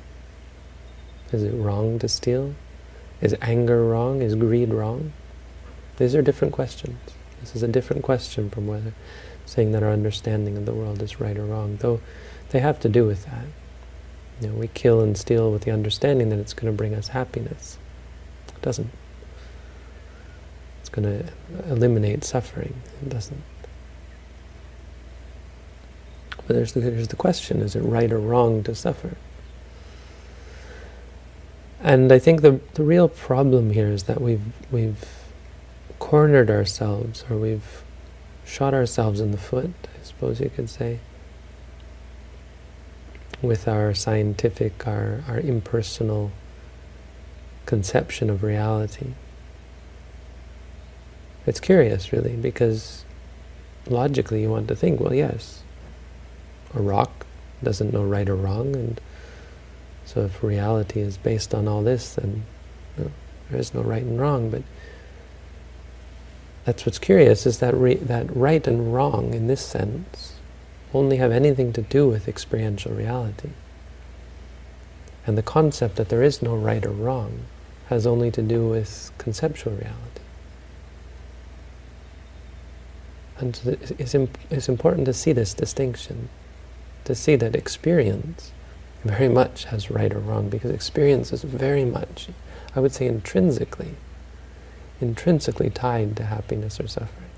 Is 1.34 1.44
it 1.44 1.52
wrong 1.52 2.00
to 2.00 2.08
steal? 2.08 2.54
Is 3.20 3.36
anger 3.42 3.84
wrong? 3.86 4.22
Is 4.22 4.36
greed 4.36 4.70
wrong? 4.70 5.12
These 6.02 6.16
are 6.16 6.24
different 6.24 6.52
questions. 6.52 6.98
This 7.42 7.56
is 7.56 7.62
a 7.62 7.68
different 7.68 8.02
question 8.02 8.50
from 8.50 8.66
whether 8.66 8.94
saying 9.46 9.72
that 9.74 9.84
our 9.84 9.92
understanding 9.92 10.58
of 10.58 10.66
the 10.66 10.74
world 10.74 11.00
is 11.04 11.20
right 11.20 11.38
or 11.38 11.46
wrong, 11.46 11.78
though 11.80 12.02
they 12.50 12.60
have 12.60 12.80
to 12.80 12.90
do 12.90 13.06
with 13.06 13.26
that. 13.26 13.46
You 14.42 14.48
know, 14.48 14.56
we 14.56 14.68
kill 14.70 15.02
and 15.02 15.16
steal 15.16 15.52
with 15.52 15.62
the 15.62 15.70
understanding 15.70 16.30
that 16.30 16.40
it's 16.40 16.54
going 16.54 16.74
to 16.74 16.76
bring 16.76 16.96
us 16.96 17.10
happiness. 17.10 17.78
It 18.48 18.64
doesn't. 18.64 18.90
It's 20.80 20.90
going 20.90 21.08
to 21.08 21.72
eliminate 21.72 22.24
suffering. 22.24 22.82
It 23.04 23.10
doesn't. 23.10 23.44
But 26.48 26.56
there's 26.56 26.74
the, 26.74 26.80
there's 26.80 27.10
the 27.10 27.16
question, 27.16 27.62
is 27.62 27.76
it 27.76 27.82
right 27.82 28.12
or 28.12 28.20
wrong 28.20 28.64
to 28.64 28.74
suffer? 28.74 29.18
And 31.80 32.12
I 32.12 32.18
think 32.18 32.42
the, 32.42 32.60
the 32.74 32.82
real 32.84 33.08
problem 33.08 33.70
here 33.70 33.90
is 33.90 34.06
that 34.06 34.20
we've, 34.20 34.42
we've 34.72 35.21
cornered 36.12 36.50
ourselves, 36.50 37.24
or 37.30 37.38
we've 37.38 37.84
shot 38.46 38.74
ourselves 38.74 39.22
in 39.22 39.32
the 39.32 39.38
foot, 39.38 39.72
I 39.86 40.04
suppose 40.04 40.42
you 40.42 40.50
could 40.50 40.70
say, 40.70 41.00
with 43.42 43.66
our 43.66 43.94
scientific, 43.94 44.86
our, 44.86 45.24
our 45.30 45.40
impersonal 45.40 46.34
conception 47.66 48.30
of 48.30 48.44
reality. 48.44 49.14
It's 51.48 51.62
curious, 51.62 52.12
really, 52.12 52.36
because 52.36 53.06
logically 53.88 54.42
you 54.42 54.50
want 54.50 54.68
to 54.68 54.76
think, 54.76 55.00
well, 55.00 55.14
yes, 55.14 55.64
a 56.74 56.82
rock 56.82 57.26
doesn't 57.64 57.94
know 57.94 58.04
right 58.04 58.28
or 58.28 58.36
wrong, 58.36 58.76
and 58.76 59.00
so 60.04 60.26
if 60.26 60.44
reality 60.44 61.00
is 61.00 61.16
based 61.16 61.56
on 61.56 61.70
all 61.70 61.82
this, 61.84 62.16
then 62.16 62.44
you 62.98 63.06
know, 63.06 63.12
there 63.50 63.62
is 63.62 63.74
no 63.74 63.80
right 63.80 64.04
and 64.04 64.20
wrong. 64.20 64.50
But 64.50 64.64
that's 66.66 66.86
what's 66.86 67.00
curious, 67.00 67.46
is 67.46 67.60
that, 67.60 67.74
that 68.08 68.36
right 68.36 68.66
and 68.68 68.94
wrong, 68.94 69.34
in 69.34 69.48
this 69.48 69.66
sense, 69.66 70.36
only 70.94 71.18
have 71.18 71.32
anything 71.32 71.74
to 71.74 71.82
do 71.82 72.08
with 72.08 72.28
experiential 72.28 72.92
reality. 72.94 73.50
And 75.26 75.38
the 75.38 75.44
concept 75.44 75.96
that 75.96 76.10
there 76.10 76.24
is 76.24 76.42
no 76.42 76.56
right 76.56 76.86
or 76.86 76.92
wrong 76.92 77.46
has 77.88 78.06
only 78.08 78.32
to 78.32 78.42
do 78.42 78.68
with 78.68 79.12
conceptual 79.18 79.74
reality. 79.74 80.22
And 83.38 83.60
it's, 83.98 84.16
it's 84.50 84.70
important 84.70 85.06
to 85.06 85.14
see 85.14 85.34
this 85.34 85.54
distinction, 85.54 86.30
to 87.06 87.16
see 87.16 87.36
that 87.38 87.56
experience 87.56 88.52
very 89.04 89.30
much 89.30 89.66
has 89.66 89.90
right 89.90 90.14
or 90.14 90.20
wrong, 90.20 90.50
because 90.50 90.70
experience 90.70 91.34
is 91.34 91.44
very 91.44 91.86
much, 91.86 92.30
I 92.76 92.80
would 92.80 92.94
say 92.94 93.08
intrinsically, 93.08 93.96
intrinsically 95.02 95.70
tied 95.70 96.16
to 96.18 96.24
happiness 96.24 96.80
or 96.80 96.88
suffering. 96.88 97.30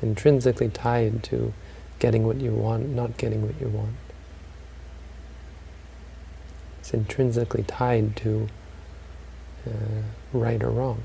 Intrinsically 0.00 0.68
tied 0.68 1.22
to 1.24 1.52
getting 1.98 2.24
what 2.26 2.36
you 2.36 2.52
want, 2.52 2.88
not 2.88 3.16
getting 3.16 3.42
what 3.42 3.60
you 3.60 3.68
want. 3.68 3.96
It's 6.80 6.94
intrinsically 6.94 7.64
tied 7.64 8.16
to 8.16 8.48
uh, 9.66 10.02
right 10.32 10.62
or 10.62 10.70
wrong. 10.70 11.02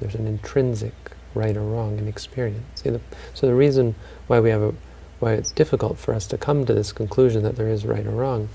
There's 0.00 0.14
an 0.14 0.26
intrinsic 0.26 0.94
right 1.34 1.56
or 1.56 1.62
wrong 1.62 1.98
in 1.98 2.08
experience. 2.08 2.82
The, 2.82 3.00
so 3.32 3.46
the 3.46 3.54
reason 3.54 3.94
why 4.26 4.40
we 4.40 4.50
have 4.50 4.62
a, 4.62 4.74
why 5.20 5.34
it's 5.34 5.52
difficult 5.52 5.98
for 5.98 6.14
us 6.14 6.26
to 6.28 6.38
come 6.38 6.64
to 6.66 6.74
this 6.74 6.92
conclusion 6.92 7.42
that 7.42 7.56
there 7.56 7.68
is 7.68 7.84
right 7.84 8.06
or 8.06 8.10
wrong 8.10 8.48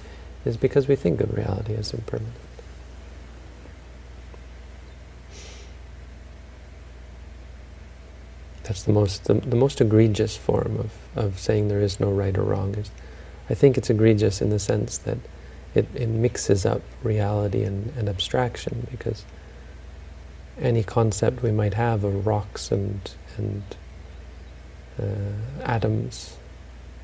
is 0.46 0.58
because 0.58 0.88
we 0.88 0.96
think 0.96 1.22
of 1.22 1.34
reality 1.34 1.76
as 1.76 1.94
impermanent. 1.94 2.36
That's 8.70 8.84
the 8.84 8.94
most 8.94 9.24
the, 9.24 9.34
the 9.34 9.56
most 9.56 9.82
egregious 9.82 10.38
form 10.38 10.78
of, 10.78 10.92
of 11.16 11.40
saying 11.40 11.70
there 11.70 11.82
is 11.82 12.00
no 12.00 12.12
right 12.12 12.38
or 12.38 12.44
wrong. 12.44 12.76
Is, 12.76 12.92
I 13.50 13.56
think 13.56 13.80
it's 13.80 13.90
egregious 13.90 14.44
in 14.44 14.52
the 14.52 14.60
sense 14.60 15.00
that 15.00 15.18
it, 15.74 15.88
it 15.96 16.08
mixes 16.08 16.68
up 16.68 16.84
reality 17.02 17.64
and, 17.64 17.92
and 17.98 18.08
abstraction 18.08 18.88
because 18.92 19.26
any 20.60 20.84
concept 20.84 21.42
we 21.42 21.52
might 21.52 21.74
have 21.74 22.04
of 22.04 22.28
rocks 22.28 22.72
and, 22.72 23.10
and 23.38 23.64
uh, 25.02 25.64
atoms 25.64 26.38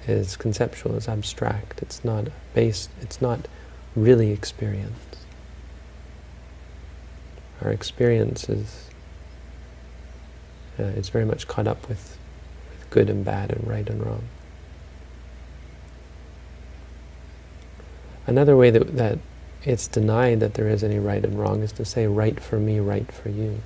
is 0.08 0.38
conceptual, 0.38 0.94
is 0.96 1.08
abstract. 1.08 1.82
It's 1.82 2.06
not 2.06 2.28
based, 2.54 2.92
it's 3.02 3.24
not 3.24 3.48
really 3.96 4.30
experience. 4.30 5.00
Our 7.64 7.72
experience 7.72 8.50
is 8.50 8.85
uh, 10.80 10.84
it's 10.96 11.10
very 11.10 11.26
much 11.26 11.48
caught 11.48 11.68
up 11.68 11.88
with, 11.88 12.18
with 12.70 12.90
good 12.90 13.10
and 13.10 13.24
bad 13.24 13.52
and 13.52 13.68
right 13.68 13.90
and 13.90 14.06
wrong. 14.06 14.24
Another 18.28 18.58
way 18.58 18.72
that, 18.72 18.96
that 18.98 19.20
it's 19.64 19.88
denied 19.88 20.40
that 20.40 20.56
there 20.56 20.68
is 20.68 20.84
any 20.84 21.00
right 21.00 21.24
and 21.24 21.40
wrong 21.40 21.62
is 21.62 21.72
to 21.74 21.86
say 21.86 22.08
right 22.08 22.40
for 22.40 22.60
me, 22.60 22.80
right 22.80 23.12
for 23.12 23.30
you. 23.30 23.62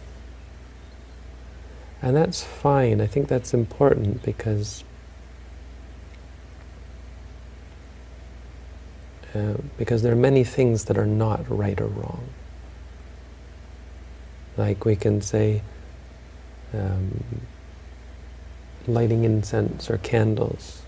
And 2.02 2.15
that's 2.15 2.43
fine. 2.43 3.02
I 3.02 3.08
think 3.08 3.28
that's 3.28 3.54
important 3.54 4.24
because 4.24 4.84
uh, 9.36 9.56
because 9.78 10.02
there 10.02 10.12
are 10.12 10.17
many 10.17 10.43
things 10.43 10.86
that 10.86 10.98
are 10.98 11.06
not 11.06 11.45
right 11.50 11.80
or 11.80 11.88
wrong. 11.88 12.30
Like 14.58 14.86
we 14.86 14.95
can 14.95 15.22
say 15.22 15.62
um, 16.73 17.41
lighting 18.88 19.23
incense 19.23 19.89
or 19.89 19.97
candles 19.97 20.82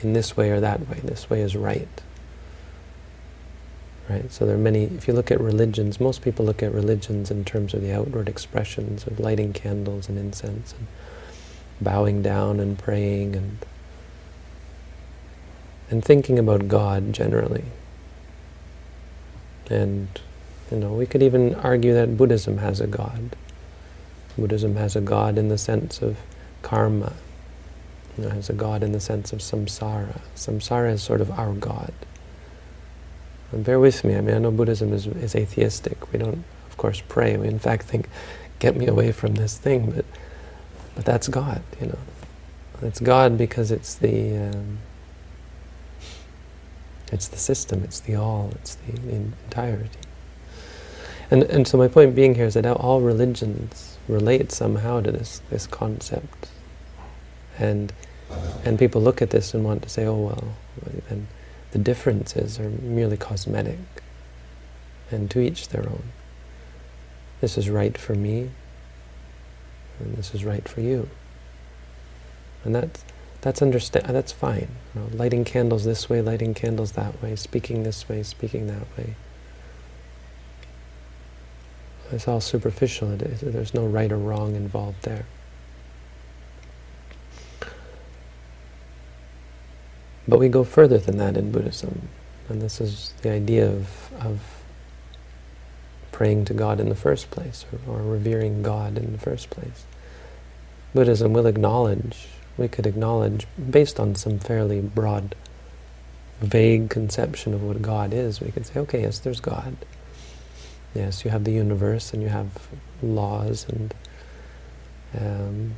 in 0.00 0.12
this 0.12 0.36
way 0.36 0.50
or 0.50 0.60
that 0.60 0.88
way. 0.88 1.00
This 1.02 1.30
way 1.30 1.40
is 1.40 1.56
right. 1.56 1.88
Right? 4.08 4.30
So 4.30 4.44
there 4.44 4.54
are 4.54 4.58
many, 4.58 4.84
if 4.84 5.08
you 5.08 5.14
look 5.14 5.30
at 5.30 5.40
religions, 5.40 5.98
most 5.98 6.20
people 6.20 6.44
look 6.44 6.62
at 6.62 6.72
religions 6.72 7.30
in 7.30 7.44
terms 7.44 7.72
of 7.72 7.80
the 7.80 7.92
outward 7.92 8.28
expressions 8.28 9.06
of 9.06 9.18
lighting 9.18 9.54
candles 9.54 10.08
and 10.08 10.18
incense 10.18 10.74
and 10.74 10.86
bowing 11.80 12.22
down 12.22 12.60
and 12.60 12.78
praying 12.78 13.34
and 13.36 13.58
and 15.90 16.04
thinking 16.04 16.38
about 16.38 16.66
God 16.66 17.12
generally. 17.12 17.64
And 19.68 20.08
you 20.70 20.78
know, 20.78 20.92
we 20.92 21.06
could 21.06 21.22
even 21.22 21.54
argue 21.56 21.94
that 21.94 22.16
Buddhism 22.16 22.58
has 22.58 22.80
a 22.80 22.86
God. 22.86 23.36
Buddhism 24.36 24.76
has 24.76 24.96
a 24.96 25.00
God 25.00 25.38
in 25.38 25.48
the 25.48 25.58
sense 25.58 26.02
of 26.02 26.18
karma. 26.62 27.12
You 28.16 28.24
know, 28.24 28.30
has 28.30 28.48
a 28.48 28.52
God 28.52 28.82
in 28.82 28.92
the 28.92 29.00
sense 29.00 29.32
of 29.32 29.40
samsara. 29.40 30.20
Samsara 30.36 30.92
is 30.92 31.02
sort 31.02 31.20
of 31.20 31.30
our 31.32 31.52
God. 31.52 31.92
And 33.52 33.64
bear 33.64 33.78
with 33.78 34.04
me, 34.04 34.16
I 34.16 34.20
mean, 34.20 34.34
I 34.34 34.38
know 34.38 34.50
Buddhism 34.50 34.92
is, 34.92 35.06
is 35.06 35.34
atheistic. 35.34 36.12
We 36.12 36.18
don't, 36.18 36.44
of 36.68 36.76
course, 36.76 37.02
pray. 37.08 37.36
We 37.36 37.48
in 37.48 37.58
fact 37.58 37.86
think, 37.86 38.08
get 38.58 38.76
me 38.76 38.86
away 38.86 39.12
from 39.12 39.34
this 39.34 39.58
thing, 39.58 39.90
but, 39.90 40.04
but 40.94 41.04
that's 41.04 41.28
God, 41.28 41.62
you 41.80 41.88
know. 41.88 41.98
It's 42.82 43.00
God 43.00 43.38
because 43.38 43.70
it's 43.70 43.94
the, 43.94 44.36
um, 44.36 44.78
it's 47.12 47.28
the 47.28 47.36
system, 47.36 47.82
it's 47.84 48.00
the 48.00 48.16
all, 48.16 48.50
it's 48.56 48.74
the, 48.74 48.92
the 48.92 49.14
entirety. 49.14 49.98
And, 51.30 51.42
and 51.44 51.66
so 51.66 51.78
my 51.78 51.88
point 51.88 52.14
being 52.14 52.34
here 52.34 52.46
is 52.46 52.54
that 52.54 52.66
all 52.66 53.00
religions 53.00 53.93
relate 54.08 54.52
somehow 54.52 55.00
to 55.00 55.12
this, 55.12 55.40
this 55.50 55.66
concept. 55.66 56.48
And, 57.58 57.92
and 58.64 58.78
people 58.78 59.00
look 59.00 59.22
at 59.22 59.30
this 59.30 59.54
and 59.54 59.64
want 59.64 59.82
to 59.82 59.88
say, 59.88 60.06
oh 60.06 60.16
well, 60.16 60.54
and 61.08 61.26
the 61.72 61.78
differences 61.78 62.58
are 62.58 62.68
merely 62.68 63.16
cosmetic, 63.16 63.78
and 65.10 65.30
to 65.30 65.40
each 65.40 65.68
their 65.68 65.88
own. 65.88 66.04
This 67.40 67.58
is 67.58 67.68
right 67.68 67.98
for 67.98 68.14
me, 68.14 68.50
and 69.98 70.16
this 70.16 70.34
is 70.34 70.44
right 70.44 70.68
for 70.68 70.80
you. 70.80 71.08
And 72.64 72.74
that's, 72.74 73.04
that's, 73.40 73.60
understand, 73.60 74.06
that's 74.06 74.32
fine. 74.32 74.68
You 74.94 75.00
know, 75.00 75.08
lighting 75.12 75.44
candles 75.44 75.84
this 75.84 76.08
way, 76.08 76.22
lighting 76.22 76.54
candles 76.54 76.92
that 76.92 77.20
way, 77.22 77.36
speaking 77.36 77.82
this 77.82 78.08
way, 78.08 78.22
speaking 78.22 78.66
that 78.68 78.86
way. 78.96 79.16
It's 82.14 82.28
all 82.28 82.40
superficial. 82.40 83.16
There's 83.16 83.74
no 83.74 83.86
right 83.86 84.10
or 84.12 84.18
wrong 84.18 84.54
involved 84.54 85.02
there. 85.02 85.26
But 90.26 90.38
we 90.38 90.48
go 90.48 90.64
further 90.64 90.98
than 90.98 91.18
that 91.18 91.36
in 91.36 91.52
Buddhism. 91.52 92.08
And 92.48 92.62
this 92.62 92.80
is 92.80 93.12
the 93.22 93.30
idea 93.30 93.66
of, 93.66 94.12
of 94.20 94.40
praying 96.12 96.44
to 96.46 96.54
God 96.54 96.80
in 96.80 96.88
the 96.88 96.94
first 96.94 97.30
place, 97.30 97.66
or, 97.86 97.94
or 97.94 98.02
revering 98.02 98.62
God 98.62 98.96
in 98.96 99.12
the 99.12 99.18
first 99.18 99.50
place. 99.50 99.84
Buddhism 100.94 101.32
will 101.32 101.46
acknowledge, 101.46 102.28
we 102.56 102.68
could 102.68 102.86
acknowledge, 102.86 103.46
based 103.70 103.98
on 103.98 104.14
some 104.14 104.38
fairly 104.38 104.80
broad, 104.80 105.34
vague 106.40 106.88
conception 106.88 107.52
of 107.52 107.62
what 107.62 107.82
God 107.82 108.14
is, 108.14 108.40
we 108.40 108.52
could 108.52 108.64
say, 108.66 108.78
okay, 108.80 109.02
yes, 109.02 109.18
there's 109.18 109.40
God. 109.40 109.76
Yes, 110.94 111.24
you 111.24 111.30
have 111.30 111.44
the 111.44 111.52
universe 111.52 112.12
and 112.12 112.22
you 112.22 112.28
have 112.28 112.68
laws 113.02 113.66
and 113.68 113.94
um, 115.18 115.74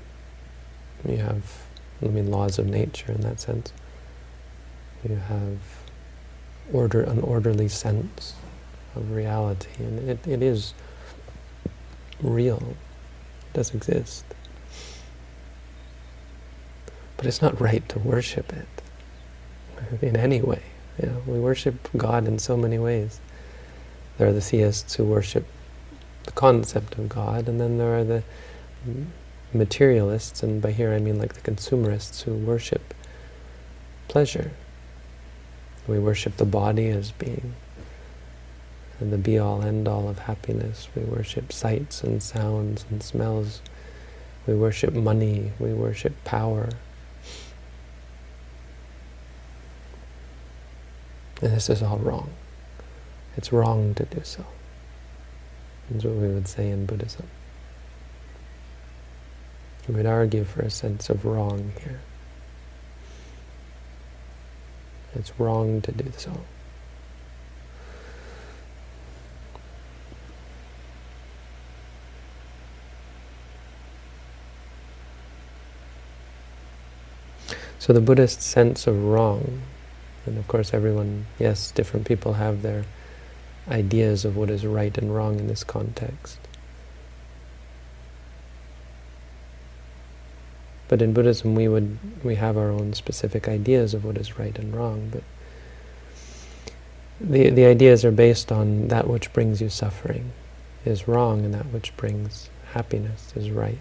you 1.09 1.19
have, 1.19 1.65
I 2.03 2.07
mean, 2.07 2.31
laws 2.31 2.59
of 2.59 2.67
nature 2.67 3.13
in 3.13 3.23
that 3.23 3.41
sense. 3.41 3.73
You 5.09 5.17
have 5.17 5.59
order, 6.73 7.03
an 7.03 7.21
orderly 7.21 7.69
sense 7.69 8.35
of 8.95 9.11
reality, 9.13 9.71
and 9.79 10.09
it, 10.09 10.27
it 10.27 10.43
is 10.43 10.75
real, 12.21 12.63
it 13.41 13.53
does 13.55 13.75
exist. 13.75 14.25
But 17.17 17.27
it's 17.27 17.41
not 17.41 17.61
right 17.61 17.87
to 17.91 17.99
worship 17.99 18.53
it 18.53 20.03
in 20.03 20.17
any 20.17 20.43
way. 20.43 20.63
You 21.01 21.09
know, 21.09 21.23
we 21.27 21.39
worship 21.39 21.89
God 21.97 22.27
in 22.27 22.39
so 22.39 22.57
many 22.57 22.79
ways. 22.79 23.21
There 24.19 24.29
are 24.29 24.33
the 24.33 24.41
theists 24.41 24.95
who 24.95 25.05
worship 25.05 25.47
the 26.25 26.33
concept 26.33 26.99
of 26.99 27.09
God, 27.09 27.49
and 27.49 27.61
then 27.61 27.79
there 27.79 27.99
are 27.99 28.05
the 28.05 28.23
materialists, 29.53 30.43
and 30.43 30.61
by 30.63 30.73
here 30.73 30.93
I 30.93 30.99
mean 30.99 31.19
like 31.19 31.35
the 31.35 31.41
consumerists 31.41 32.23
who 32.23 32.35
worship 32.35 32.95
pleasure. 34.09 34.53
We 35.87 35.99
worship 35.99 36.37
the 36.37 36.45
body 36.45 36.89
as 36.89 37.13
being 37.13 37.55
the 38.99 39.19
be-all, 39.19 39.63
end-all 39.63 40.09
of 40.09 40.21
happiness. 40.21 40.89
We 40.97 41.03
worship 41.03 41.53
sights 41.53 42.03
and 42.03 42.23
sounds 42.23 42.87
and 42.91 43.03
smells. 43.03 43.61
We 44.47 44.55
worship 44.55 44.95
money. 44.95 45.53
We 45.59 45.75
worship 45.75 46.15
power. 46.25 46.71
And 51.43 51.53
this 51.53 51.69
is 51.69 51.83
all 51.83 51.99
wrong. 51.99 52.31
It's 53.37 53.53
wrong 53.53 53.95
to 53.95 54.05
do 54.05 54.21
so. 54.25 54.45
That's 55.91 56.05
what 56.05 56.15
we 56.15 56.29
would 56.29 56.49
say 56.49 56.71
in 56.71 56.87
Buddhism. 56.87 57.27
We 59.87 59.95
would 59.95 60.07
argue 60.07 60.45
for 60.45 60.63
a 60.63 60.71
sense 60.71 61.11
of 61.11 61.25
wrong 61.25 61.73
here. 61.83 62.01
It's 65.15 65.39
wrong 65.39 65.81
to 65.83 65.93
do 65.93 66.13
so. 66.17 66.33
So 77.79 77.93
the 77.93 78.01
Buddhist 78.01 78.43
sense 78.43 78.89
of 78.89 79.05
wrong, 79.05 79.63
and 80.27 80.37
of 80.39 80.49
course 80.49 80.75
everyone, 80.75 81.27
yes, 81.39 81.71
different 81.71 82.05
people 82.05 82.33
have 82.33 82.63
their 82.63 82.85
ideas 83.69 84.25
of 84.25 84.37
what 84.37 84.51
is 84.51 84.65
right 84.65 84.97
and 84.97 85.15
wrong 85.15 85.39
in 85.39 85.49
this 85.49 85.65
context. 85.65 86.39
But 90.89 91.03
in 91.03 91.13
Buddhism, 91.13 91.55
we 91.55 91.67
would 91.67 91.99
we 92.23 92.37
have 92.37 92.57
our 92.57 92.71
own 92.71 92.93
specific 92.93 93.49
ideas 93.49 93.93
of 93.93 94.05
what 94.05 94.17
is 94.17 94.39
right 94.39 94.57
and 94.59 94.75
wrong. 94.75 95.11
But 95.11 95.25
the 97.21 97.51
the 97.51 97.65
ideas 97.65 98.05
are 98.05 98.13
based 98.13 98.53
on 98.53 98.89
that 98.89 99.09
which 99.09 99.33
brings 99.33 99.61
you 99.61 99.69
suffering 99.69 100.33
is 100.85 101.09
wrong, 101.09 101.45
and 101.45 101.53
that 101.55 101.67
which 101.67 101.97
brings 101.97 102.51
happiness 102.73 103.33
is 103.35 103.51
right. 103.51 103.79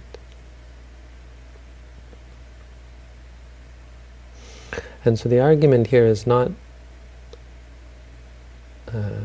And 5.04 5.20
so 5.20 5.30
the 5.30 5.40
argument 5.40 5.88
here 5.88 6.08
is 6.08 6.26
not 6.26 6.52
uh, 8.92 9.20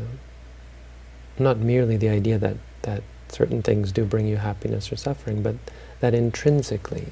not 1.41 1.57
merely 1.57 1.97
the 1.97 2.09
idea 2.09 2.37
that 2.37 2.57
that 2.83 3.03
certain 3.29 3.61
things 3.61 3.91
do 3.91 4.05
bring 4.05 4.27
you 4.27 4.37
happiness 4.37 4.91
or 4.91 4.95
suffering, 4.95 5.41
but 5.41 5.55
that 5.99 6.13
intrinsically 6.13 7.07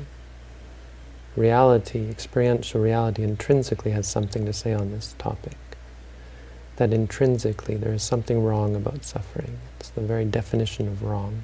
reality, 1.36 2.10
experiential 2.10 2.82
reality 2.82 3.24
intrinsically 3.24 3.92
has 3.92 4.08
something 4.08 4.46
to 4.46 4.54
say 4.54 4.74
on 4.74 4.92
this 4.92 5.15
topic. 5.18 5.58
That 6.76 6.94
intrinsically 6.94 7.76
there 7.76 7.94
is 7.94 8.04
something 8.04 8.44
wrong 8.44 8.76
about 8.76 9.06
suffering. 9.06 9.60
It's 9.80 9.89
the 9.89 10.02
very 10.02 10.26
definition 10.26 10.88
of 10.88 11.04
wrong. 11.04 11.44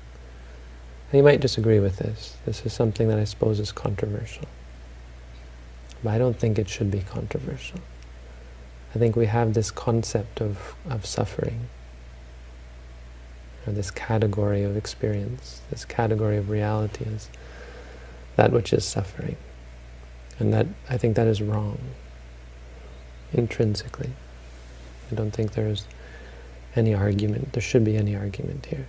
And 1.12 1.20
you 1.20 1.24
might 1.24 1.40
disagree 1.40 1.80
with 1.80 1.98
this. 1.98 2.36
This 2.46 2.66
is 2.66 2.74
something 2.74 3.08
that 3.08 3.20
I 3.20 3.26
suppose 3.26 3.60
is 3.60 3.72
controversial. 3.72 4.48
But 6.04 6.14
I 6.14 6.18
don't 6.18 6.38
think 6.38 6.58
it 6.58 6.70
should 6.70 6.92
be 6.92 7.02
controversial. 7.02 7.80
I 8.94 8.98
think 9.00 9.16
we 9.16 9.26
have 9.26 9.54
this 9.54 9.72
concept 9.72 10.42
of, 10.42 10.76
of 10.90 11.06
suffering, 11.06 11.68
or 13.66 13.74
this 13.74 13.92
category 13.92 14.64
of 14.64 14.78
experience, 14.78 15.62
this 15.70 15.86
category 15.86 16.38
of 16.38 16.50
reality 16.50 17.06
is 17.06 17.30
that 18.36 18.52
which 18.52 18.74
is 18.74 18.86
suffering. 18.86 19.38
And 20.40 20.54
that 20.54 20.68
I 20.90 20.98
think 20.98 21.16
that 21.16 21.28
is 21.28 21.42
wrong, 21.42 21.80
intrinsically. 23.32 24.12
I 25.12 25.16
don't 25.16 25.32
think 25.32 25.54
there's 25.54 25.86
any 26.76 26.94
argument, 26.94 27.54
there 27.54 27.62
should 27.62 27.86
be 27.86 27.96
any 27.96 28.16
argument 28.16 28.66
here. 28.66 28.88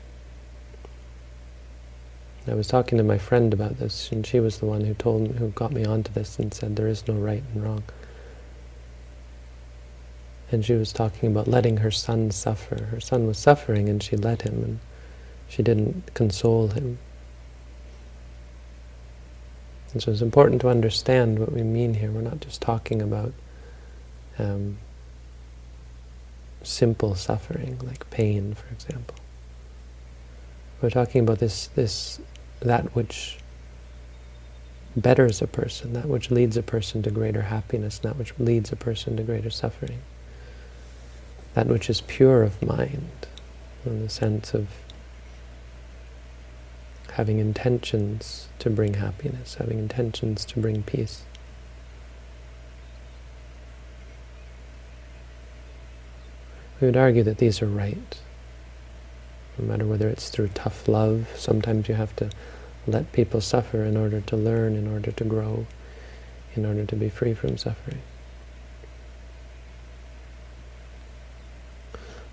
I 2.49 2.55
was 2.55 2.69
talking 2.69 2.97
to 2.99 3.05
my 3.05 3.19
friend 3.19 3.53
about 3.53 3.79
this, 3.81 4.13
and 4.13 4.25
she 4.25 4.39
was 4.39 4.59
the 4.59 4.67
one 4.67 4.83
who 4.83 4.95
told 4.95 5.35
who 5.37 5.49
got 5.49 5.73
me 5.73 5.85
onto 5.85 6.13
this 6.13 6.39
and 6.39 6.55
said 6.55 6.77
there 6.77 6.87
is 6.87 7.07
no 7.09 7.15
right 7.15 7.43
and 7.53 7.65
wrong. 7.65 7.83
And 10.51 10.65
she 10.65 10.75
was 10.75 10.93
talking 10.93 11.31
about 11.31 11.49
letting 11.49 11.79
her 11.79 11.91
son 11.91 12.31
suffer. 12.31 12.85
Her 12.85 13.01
son 13.01 13.27
was 13.27 13.39
suffering, 13.39 13.89
and 13.89 14.03
she 14.03 14.17
let 14.17 14.43
him, 14.43 14.63
and 14.63 14.79
she 15.49 15.63
didn't 15.63 16.15
console 16.15 16.69
him. 16.69 16.99
And 19.93 20.03
so 20.03 20.13
it's 20.13 20.21
important 20.21 20.61
to 20.61 20.69
understand 20.69 21.39
what 21.39 21.53
we 21.53 21.63
mean 21.63 21.95
here. 21.95 22.11
We're 22.11 22.21
not 22.21 22.41
just 22.41 22.61
talking 22.61 23.01
about 23.01 23.33
um, 24.39 24.79
simple 26.63 27.15
suffering, 27.15 27.79
like 27.83 28.09
pain, 28.11 28.55
for 28.55 28.69
example. 28.73 29.17
We're 30.83 30.91
talking 30.91 31.23
about 31.23 31.39
this, 31.39 31.69
this, 31.69 32.21
that 32.61 32.95
which 32.95 33.39
betters 34.95 35.41
a 35.41 35.47
person, 35.47 35.93
that 35.95 36.09
which 36.09 36.31
leads 36.31 36.57
a 36.57 36.63
person 36.63 37.03
to 37.03 37.11
greater 37.11 37.43
happiness, 37.43 37.99
that 37.99 38.17
which 38.17 38.33
leads 38.39 38.73
a 38.73 38.77
person 38.77 39.17
to 39.17 39.23
greater 39.23 39.51
suffering. 39.51 40.01
That 41.57 41.69
which 41.69 41.89
is 41.89 42.03
pure 42.03 42.43
of 42.43 42.61
mind, 42.61 43.27
in 43.87 44.03
the 44.03 44.11
sense 44.11 44.53
of 44.53 44.69
having 47.13 47.39
intentions 47.39 48.49
to 48.59 48.69
bring 48.69 48.95
happiness, 48.95 49.55
having 49.55 49.79
intentions 49.79 50.45
to 50.45 50.61
bring 50.61 50.83
peace. 50.83 51.23
We 56.79 56.89
would 56.89 56.97
argue 56.99 57.23
that 57.23 57.39
these 57.39 57.63
are 57.63 57.67
right. 57.67 58.19
No 59.57 59.65
matter 59.65 59.87
whether 59.87 60.11
it's 60.11 60.29
through 60.29 60.49
tough 60.49 60.87
love, 60.87 61.31
sometimes 61.37 61.89
you 61.89 61.95
have 61.95 62.15
to 62.17 62.29
let 62.87 63.13
people 63.13 63.41
suffer 63.41 63.83
in 63.83 63.97
order 63.97 64.21
to 64.21 64.37
learn, 64.37 64.77
in 64.77 64.87
order 64.87 65.11
to 65.11 65.25
grow, 65.25 65.67
in 66.55 66.67
order 66.67 66.85
to 66.85 66.97
be 66.97 67.09
free 67.09 67.33
from 67.33 67.57
suffering. 67.57 68.03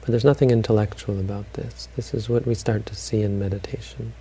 But 0.04 0.12
there's 0.12 0.26
nothing 0.26 0.52
intellectual 0.52 1.18
about 1.18 1.54
this. 1.54 1.88
This 1.96 2.14
is 2.14 2.28
what 2.28 2.46
we 2.46 2.56
start 2.56 2.86
to 2.88 2.96
see 2.96 3.22
in 3.22 3.40
meditation. 3.40 4.12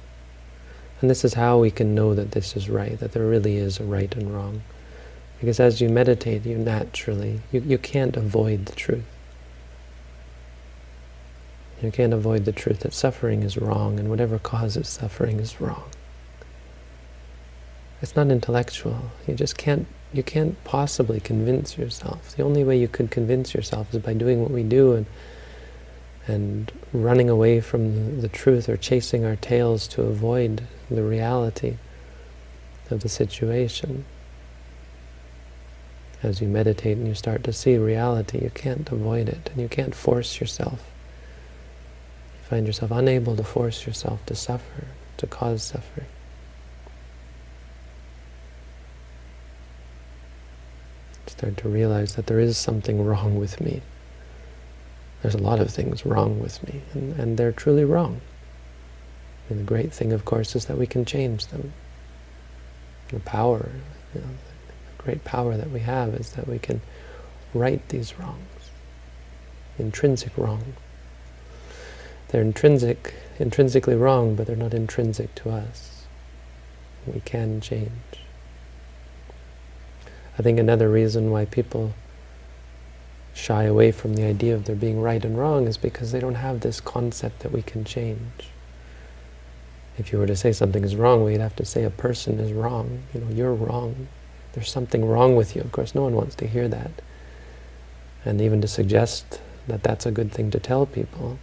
And 1.00 1.10
this 1.10 1.24
is 1.24 1.34
how 1.34 1.58
we 1.58 1.72
can 1.72 1.92
know 1.92 2.14
that 2.14 2.30
this 2.30 2.56
is 2.56 2.70
right, 2.70 2.96
that 3.00 3.10
there 3.10 3.26
really 3.26 3.56
is 3.56 3.80
a 3.80 3.84
right 3.84 4.14
and 4.14 4.32
wrong. 4.32 4.62
Because 5.40 5.58
as 5.58 5.80
you 5.80 5.88
meditate, 5.88 6.46
you 6.46 6.56
naturally, 6.56 7.40
you, 7.50 7.64
you 7.66 7.78
can't 7.78 8.16
avoid 8.16 8.66
the 8.66 8.76
truth. 8.76 9.02
You 11.82 11.90
can't 11.90 12.14
avoid 12.14 12.44
the 12.44 12.52
truth 12.52 12.80
that 12.80 12.94
suffering 12.94 13.42
is 13.42 13.58
wrong 13.58 13.98
and 13.98 14.08
whatever 14.08 14.38
causes 14.38 14.86
suffering 14.86 15.40
is 15.40 15.60
wrong. 15.60 15.90
It's 18.00 18.14
not 18.14 18.28
intellectual. 18.30 19.10
You 19.26 19.34
just 19.34 19.58
can't, 19.58 19.88
you 20.12 20.22
can't 20.22 20.62
possibly 20.62 21.18
convince 21.18 21.76
yourself. 21.76 22.36
The 22.36 22.44
only 22.44 22.62
way 22.62 22.78
you 22.78 22.86
could 22.86 23.10
convince 23.10 23.52
yourself 23.52 23.92
is 23.92 24.00
by 24.00 24.14
doing 24.14 24.40
what 24.42 24.52
we 24.52 24.62
do 24.62 24.92
and 24.92 25.06
and 26.26 26.70
running 26.92 27.28
away 27.28 27.61
from 27.61 28.20
the 28.20 28.28
truth 28.28 28.68
or 28.68 28.76
chasing 28.76 29.24
our 29.24 29.37
tails 29.37 29.88
to 29.88 30.02
avoid 30.02 30.62
the 30.90 31.02
reality 31.02 31.76
of 32.90 33.00
the 33.00 33.08
situation. 33.08 34.04
As 36.22 36.40
you 36.40 36.46
meditate 36.46 36.96
and 36.96 37.08
you 37.08 37.14
start 37.14 37.42
to 37.44 37.52
see 37.52 37.76
reality, 37.76 38.38
you 38.42 38.50
can't 38.50 38.88
avoid 38.90 39.28
it 39.28 39.50
and 39.52 39.61
you 39.61 39.68
can't 39.68 39.94
force 39.94 40.40
yourself. 40.40 40.88
You 42.35 42.48
find 42.48 42.66
yourself 42.66 42.92
unable 42.92 43.35
to 43.35 43.42
force 43.42 43.87
yourself 43.87 44.24
to 44.26 44.37
suffer, 44.37 44.85
to 45.16 45.26
cause 45.26 45.64
suffering. 45.64 46.06
Start 51.26 51.56
to 51.56 51.68
realize 51.68 52.14
that 52.14 52.26
there 52.26 52.38
is 52.38 52.56
something 52.56 53.04
wrong 53.04 53.37
with 53.37 53.61
me. 53.61 53.82
There's 55.22 55.35
a 55.35 55.38
lot 55.38 55.61
of 55.61 55.70
things 55.70 56.04
wrong 56.04 56.40
with 56.40 56.62
me, 56.66 56.82
and, 56.92 57.18
and 57.18 57.38
they're 57.38 57.52
truly 57.52 57.85
wrong. 57.85 58.20
And 59.48 59.61
the 59.61 59.64
great 59.64 59.92
thing, 59.92 60.12
of 60.12 60.24
course, 60.24 60.56
is 60.56 60.66
that 60.66 60.78
we 60.78 60.87
can 60.87 61.04
change 61.04 61.46
them. 61.46 61.72
The 63.08 63.20
power, 63.20 63.70
you 64.14 64.20
know, 64.20 64.26
the 64.96 65.02
great 65.02 65.24
power 65.24 65.56
that 65.56 65.70
we 65.70 65.80
have 65.80 66.14
is 66.14 66.32
that 66.32 66.48
we 66.48 66.58
can 66.58 66.80
right 67.54 67.87
these 67.88 68.18
wrongs, 68.18 68.70
intrinsic 69.78 70.37
wrong. 70.37 70.74
They're 72.28 72.42
intrinsic, 72.42 73.14
intrinsically 73.38 73.94
wrong, 73.94 74.35
but 74.35 74.46
they're 74.46 74.56
not 74.56 74.74
intrinsic 74.74 75.35
to 75.37 75.50
us. 75.50 76.06
We 77.06 77.20
can 77.20 77.61
change. 77.61 77.90
I 80.38 80.42
think 80.42 80.58
another 80.58 80.88
reason 80.88 81.30
why 81.30 81.44
people 81.44 81.92
shy 83.34 83.64
away 83.64 83.92
from 83.92 84.14
the 84.14 84.24
idea 84.24 84.54
of 84.54 84.64
there 84.64 84.76
being 84.76 85.00
right 85.00 85.24
and 85.24 85.38
wrong 85.38 85.66
is 85.66 85.76
because 85.76 86.12
they 86.12 86.20
don't 86.20 86.34
have 86.34 86.60
this 86.60 86.80
concept 86.80 87.40
that 87.40 87.52
we 87.52 87.62
can 87.62 87.84
change. 87.84 88.48
If 89.98 90.12
you 90.12 90.18
were 90.18 90.26
to 90.26 90.36
say 90.36 90.52
something 90.52 90.84
is 90.84 90.96
wrong, 90.96 91.24
we'd 91.24 91.40
have 91.40 91.56
to 91.56 91.64
say 91.64 91.84
a 91.84 91.90
person 91.90 92.38
is 92.40 92.52
wrong. 92.52 93.02
You 93.14 93.20
know, 93.20 93.30
you're 93.30 93.54
wrong. 93.54 94.08
There's 94.52 94.70
something 94.70 95.04
wrong 95.04 95.36
with 95.36 95.54
you. 95.54 95.62
Of 95.62 95.72
course, 95.72 95.94
no 95.94 96.02
one 96.02 96.14
wants 96.14 96.34
to 96.36 96.46
hear 96.46 96.68
that. 96.68 96.90
And 98.24 98.40
even 98.40 98.60
to 98.60 98.68
suggest 98.68 99.40
that 99.68 99.82
that's 99.82 100.06
a 100.06 100.10
good 100.10 100.32
thing 100.32 100.50
to 100.50 100.60
tell 100.60 100.86
people, 100.86 101.38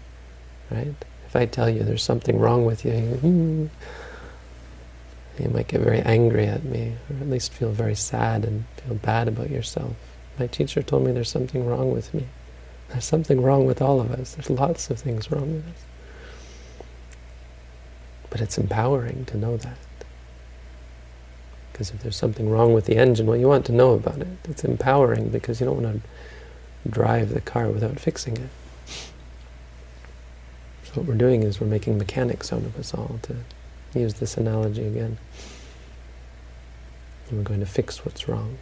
right? 0.70 0.96
If 1.26 1.36
I 1.36 1.46
tell 1.46 1.70
you 1.70 1.84
there's 1.84 2.04
something 2.04 2.40
wrong 2.40 2.66
with 2.66 2.86
you, 2.86 2.94
you, 2.94 3.16
hmm, 3.18 3.66
you 5.40 5.50
might 5.50 5.68
get 5.68 5.82
very 5.82 6.00
angry 6.02 6.46
at 6.46 6.64
me, 6.64 6.96
or 7.10 7.18
at 7.18 7.30
least 7.30 7.54
feel 7.54 7.72
very 7.72 7.96
sad 7.96 8.46
and 8.46 8.66
feel 8.78 8.96
bad 8.96 9.28
about 9.28 9.50
yourself. 9.50 9.96
My 10.40 10.48
teacher 10.48 10.82
told 10.82 11.04
me 11.06 11.12
there's 11.12 11.30
something 11.30 11.66
wrong 11.66 11.92
with 11.92 12.14
me. 12.14 12.26
There's 12.88 13.04
something 13.04 13.42
wrong 13.42 13.66
with 13.66 13.82
all 13.82 14.00
of 14.00 14.12
us. 14.12 14.36
There's 14.36 14.50
lots 14.50 14.90
of 14.90 14.98
things 14.98 15.30
wrong 15.30 15.56
with 15.56 15.68
us. 15.68 15.84
But 18.30 18.40
it's 18.40 18.58
empowering 18.58 19.26
to 19.26 19.38
know 19.38 19.58
that. 19.58 19.78
Because 21.72 21.92
if 21.92 22.02
there's 22.02 22.16
something 22.16 22.50
wrong 22.50 22.74
with 22.74 22.86
the 22.86 22.96
engine, 22.96 23.26
well, 23.26 23.38
you 23.38 23.48
want 23.48 23.66
to 23.66 23.74
know 23.74 23.94
about 23.94 24.20
it. 24.20 24.28
It's 24.46 24.64
empowering 24.64 25.30
because 25.30 25.60
you 25.60 25.66
don't 25.66 25.84
want 25.84 26.02
to 26.02 26.90
drive 26.90 27.30
the 27.34 27.42
car 27.42 27.70
without 27.70 28.00
fixing 28.00 28.38
it. 28.38 28.50
So 30.86 30.94
what 30.96 31.06
we're 31.06 31.16
doing 31.16 31.44
is 31.44 31.60
we're 31.60 31.68
making 31.68 31.98
mechanics 31.98 32.54
out 32.54 32.64
of 32.64 32.78
us 32.80 32.94
all, 32.94 33.20
to 33.24 33.36
use 33.94 34.16
this 34.16 34.38
analogy 34.38 34.88
again. 34.88 35.18
And 37.28 37.38
we're 37.38 37.44
going 37.44 37.60
to 37.60 37.66
fix 37.66 38.06
what's 38.06 38.28
wrong. 38.28 38.58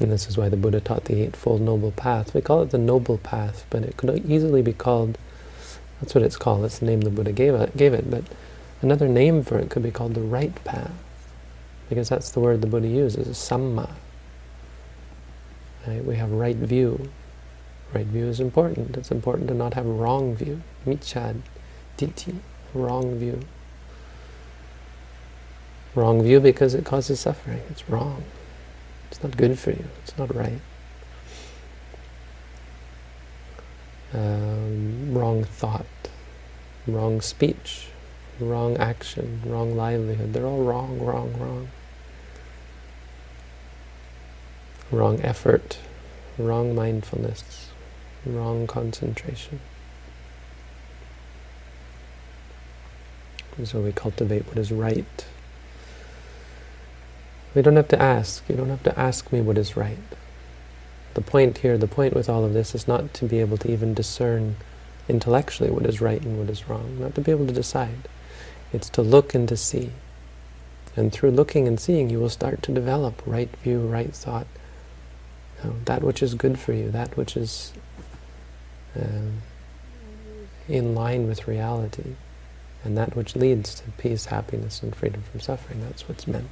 And 0.00 0.12
this 0.12 0.28
is 0.28 0.38
why 0.38 0.48
the 0.48 0.56
Buddha 0.56 0.80
taught 0.80 1.06
the 1.06 1.22
Eightfold 1.22 1.60
Noble 1.60 1.90
Path. 1.90 2.32
We 2.32 2.40
call 2.40 2.62
it 2.62 2.70
the 2.70 2.78
Noble 2.78 3.18
Path, 3.18 3.66
but 3.68 3.82
it 3.82 3.96
could 3.96 4.24
easily 4.30 4.62
be 4.62 4.72
called, 4.72 5.18
that's 6.00 6.14
what 6.14 6.22
it's 6.22 6.36
called, 6.36 6.62
that's 6.62 6.78
the 6.78 6.86
name 6.86 7.00
the 7.00 7.10
Buddha 7.10 7.32
gave 7.32 7.54
it, 7.54 7.76
gave 7.76 7.92
it. 7.92 8.08
but 8.08 8.24
another 8.80 9.08
name 9.08 9.42
for 9.42 9.58
it 9.58 9.70
could 9.70 9.82
be 9.82 9.90
called 9.90 10.14
the 10.14 10.20
right 10.20 10.54
path, 10.64 10.92
because 11.88 12.08
that's 12.08 12.30
the 12.30 12.38
word 12.38 12.60
the 12.60 12.68
Buddha 12.68 12.86
uses, 12.86 13.26
samma. 13.36 13.90
Right? 15.86 16.04
We 16.04 16.16
have 16.16 16.30
right 16.30 16.56
view. 16.56 17.10
Right 17.92 18.06
view 18.06 18.26
is 18.26 18.38
important. 18.38 18.96
It's 18.96 19.10
important 19.10 19.48
to 19.48 19.54
not 19.54 19.74
have 19.74 19.86
wrong 19.86 20.36
view, 20.36 20.62
miccha, 20.86 21.40
ditthi, 21.96 22.36
wrong 22.74 23.18
view. 23.18 23.40
Wrong 25.94 26.22
view 26.22 26.38
because 26.38 26.74
it 26.74 26.84
causes 26.84 27.18
suffering. 27.18 27.62
It's 27.70 27.88
wrong. 27.88 28.22
It's 29.10 29.22
not 29.22 29.36
good 29.36 29.58
for 29.58 29.70
you. 29.70 29.84
It's 30.02 30.16
not 30.18 30.34
right. 30.34 30.60
Um, 34.12 35.14
wrong 35.14 35.44
thought, 35.44 35.86
wrong 36.86 37.20
speech, 37.20 37.88
wrong 38.40 38.76
action, 38.76 39.42
wrong 39.44 39.76
livelihood. 39.76 40.32
They're 40.32 40.46
all 40.46 40.62
wrong, 40.62 40.98
wrong, 40.98 41.34
wrong. 41.38 41.68
Wrong 44.90 45.20
effort, 45.20 45.78
wrong 46.38 46.74
mindfulness, 46.74 47.70
wrong 48.24 48.66
concentration. 48.66 49.60
And 53.58 53.68
so 53.68 53.80
we 53.80 53.92
cultivate 53.92 54.46
what 54.46 54.56
is 54.56 54.72
right 54.72 55.26
we 57.54 57.62
don't 57.62 57.76
have 57.76 57.88
to 57.88 58.00
ask. 58.00 58.44
You 58.48 58.56
don't 58.56 58.68
have 58.68 58.82
to 58.84 58.98
ask 58.98 59.32
me 59.32 59.40
what 59.40 59.58
is 59.58 59.76
right. 59.76 59.98
The 61.14 61.20
point 61.20 61.58
here, 61.58 61.78
the 61.78 61.88
point 61.88 62.14
with 62.14 62.28
all 62.28 62.44
of 62.44 62.52
this 62.52 62.74
is 62.74 62.86
not 62.86 63.14
to 63.14 63.24
be 63.24 63.40
able 63.40 63.56
to 63.58 63.70
even 63.70 63.94
discern 63.94 64.56
intellectually 65.08 65.70
what 65.70 65.86
is 65.86 66.00
right 66.00 66.22
and 66.22 66.38
what 66.38 66.50
is 66.50 66.68
wrong, 66.68 67.00
not 67.00 67.14
to 67.14 67.20
be 67.20 67.30
able 67.30 67.46
to 67.46 67.52
decide. 67.52 68.08
It's 68.72 68.90
to 68.90 69.02
look 69.02 69.34
and 69.34 69.48
to 69.48 69.56
see. 69.56 69.92
And 70.94 71.12
through 71.12 71.30
looking 71.30 71.66
and 71.66 71.80
seeing, 71.80 72.10
you 72.10 72.20
will 72.20 72.28
start 72.28 72.62
to 72.64 72.72
develop 72.72 73.22
right 73.24 73.54
view, 73.56 73.80
right 73.80 74.12
thought, 74.12 74.46
you 75.62 75.70
know, 75.70 75.76
that 75.86 76.02
which 76.02 76.22
is 76.22 76.34
good 76.34 76.58
for 76.58 76.72
you, 76.72 76.90
that 76.90 77.16
which 77.16 77.36
is 77.36 77.72
um, 78.94 79.38
in 80.68 80.94
line 80.94 81.26
with 81.26 81.48
reality, 81.48 82.14
and 82.84 82.96
that 82.98 83.16
which 83.16 83.34
leads 83.34 83.74
to 83.76 83.90
peace, 83.92 84.26
happiness, 84.26 84.82
and 84.82 84.94
freedom 84.94 85.22
from 85.30 85.40
suffering. 85.40 85.80
That's 85.80 86.08
what's 86.08 86.26
meant 86.26 86.50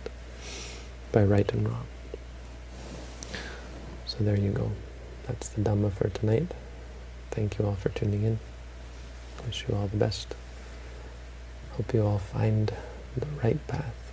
by 1.16 1.24
right 1.24 1.50
and 1.50 1.66
wrong. 1.66 1.87
So 4.05 4.18
there 4.20 4.37
you 4.37 4.50
go. 4.50 4.72
That's 5.26 5.48
the 5.48 5.62
Dhamma 5.62 5.90
for 5.90 6.11
tonight. 6.11 6.52
Thank 7.31 7.59
you 7.59 7.64
all 7.64 7.76
for 7.76 7.88
tuning 7.88 8.22
in. 8.22 8.38
Wish 9.46 9.64
you 9.66 9.74
all 9.74 9.87
the 9.87 9.96
best. 9.96 10.35
Hope 11.72 11.94
you 11.94 12.02
all 12.02 12.18
find 12.18 12.70
the 13.16 13.26
right 13.42 13.66
path. 13.66 14.05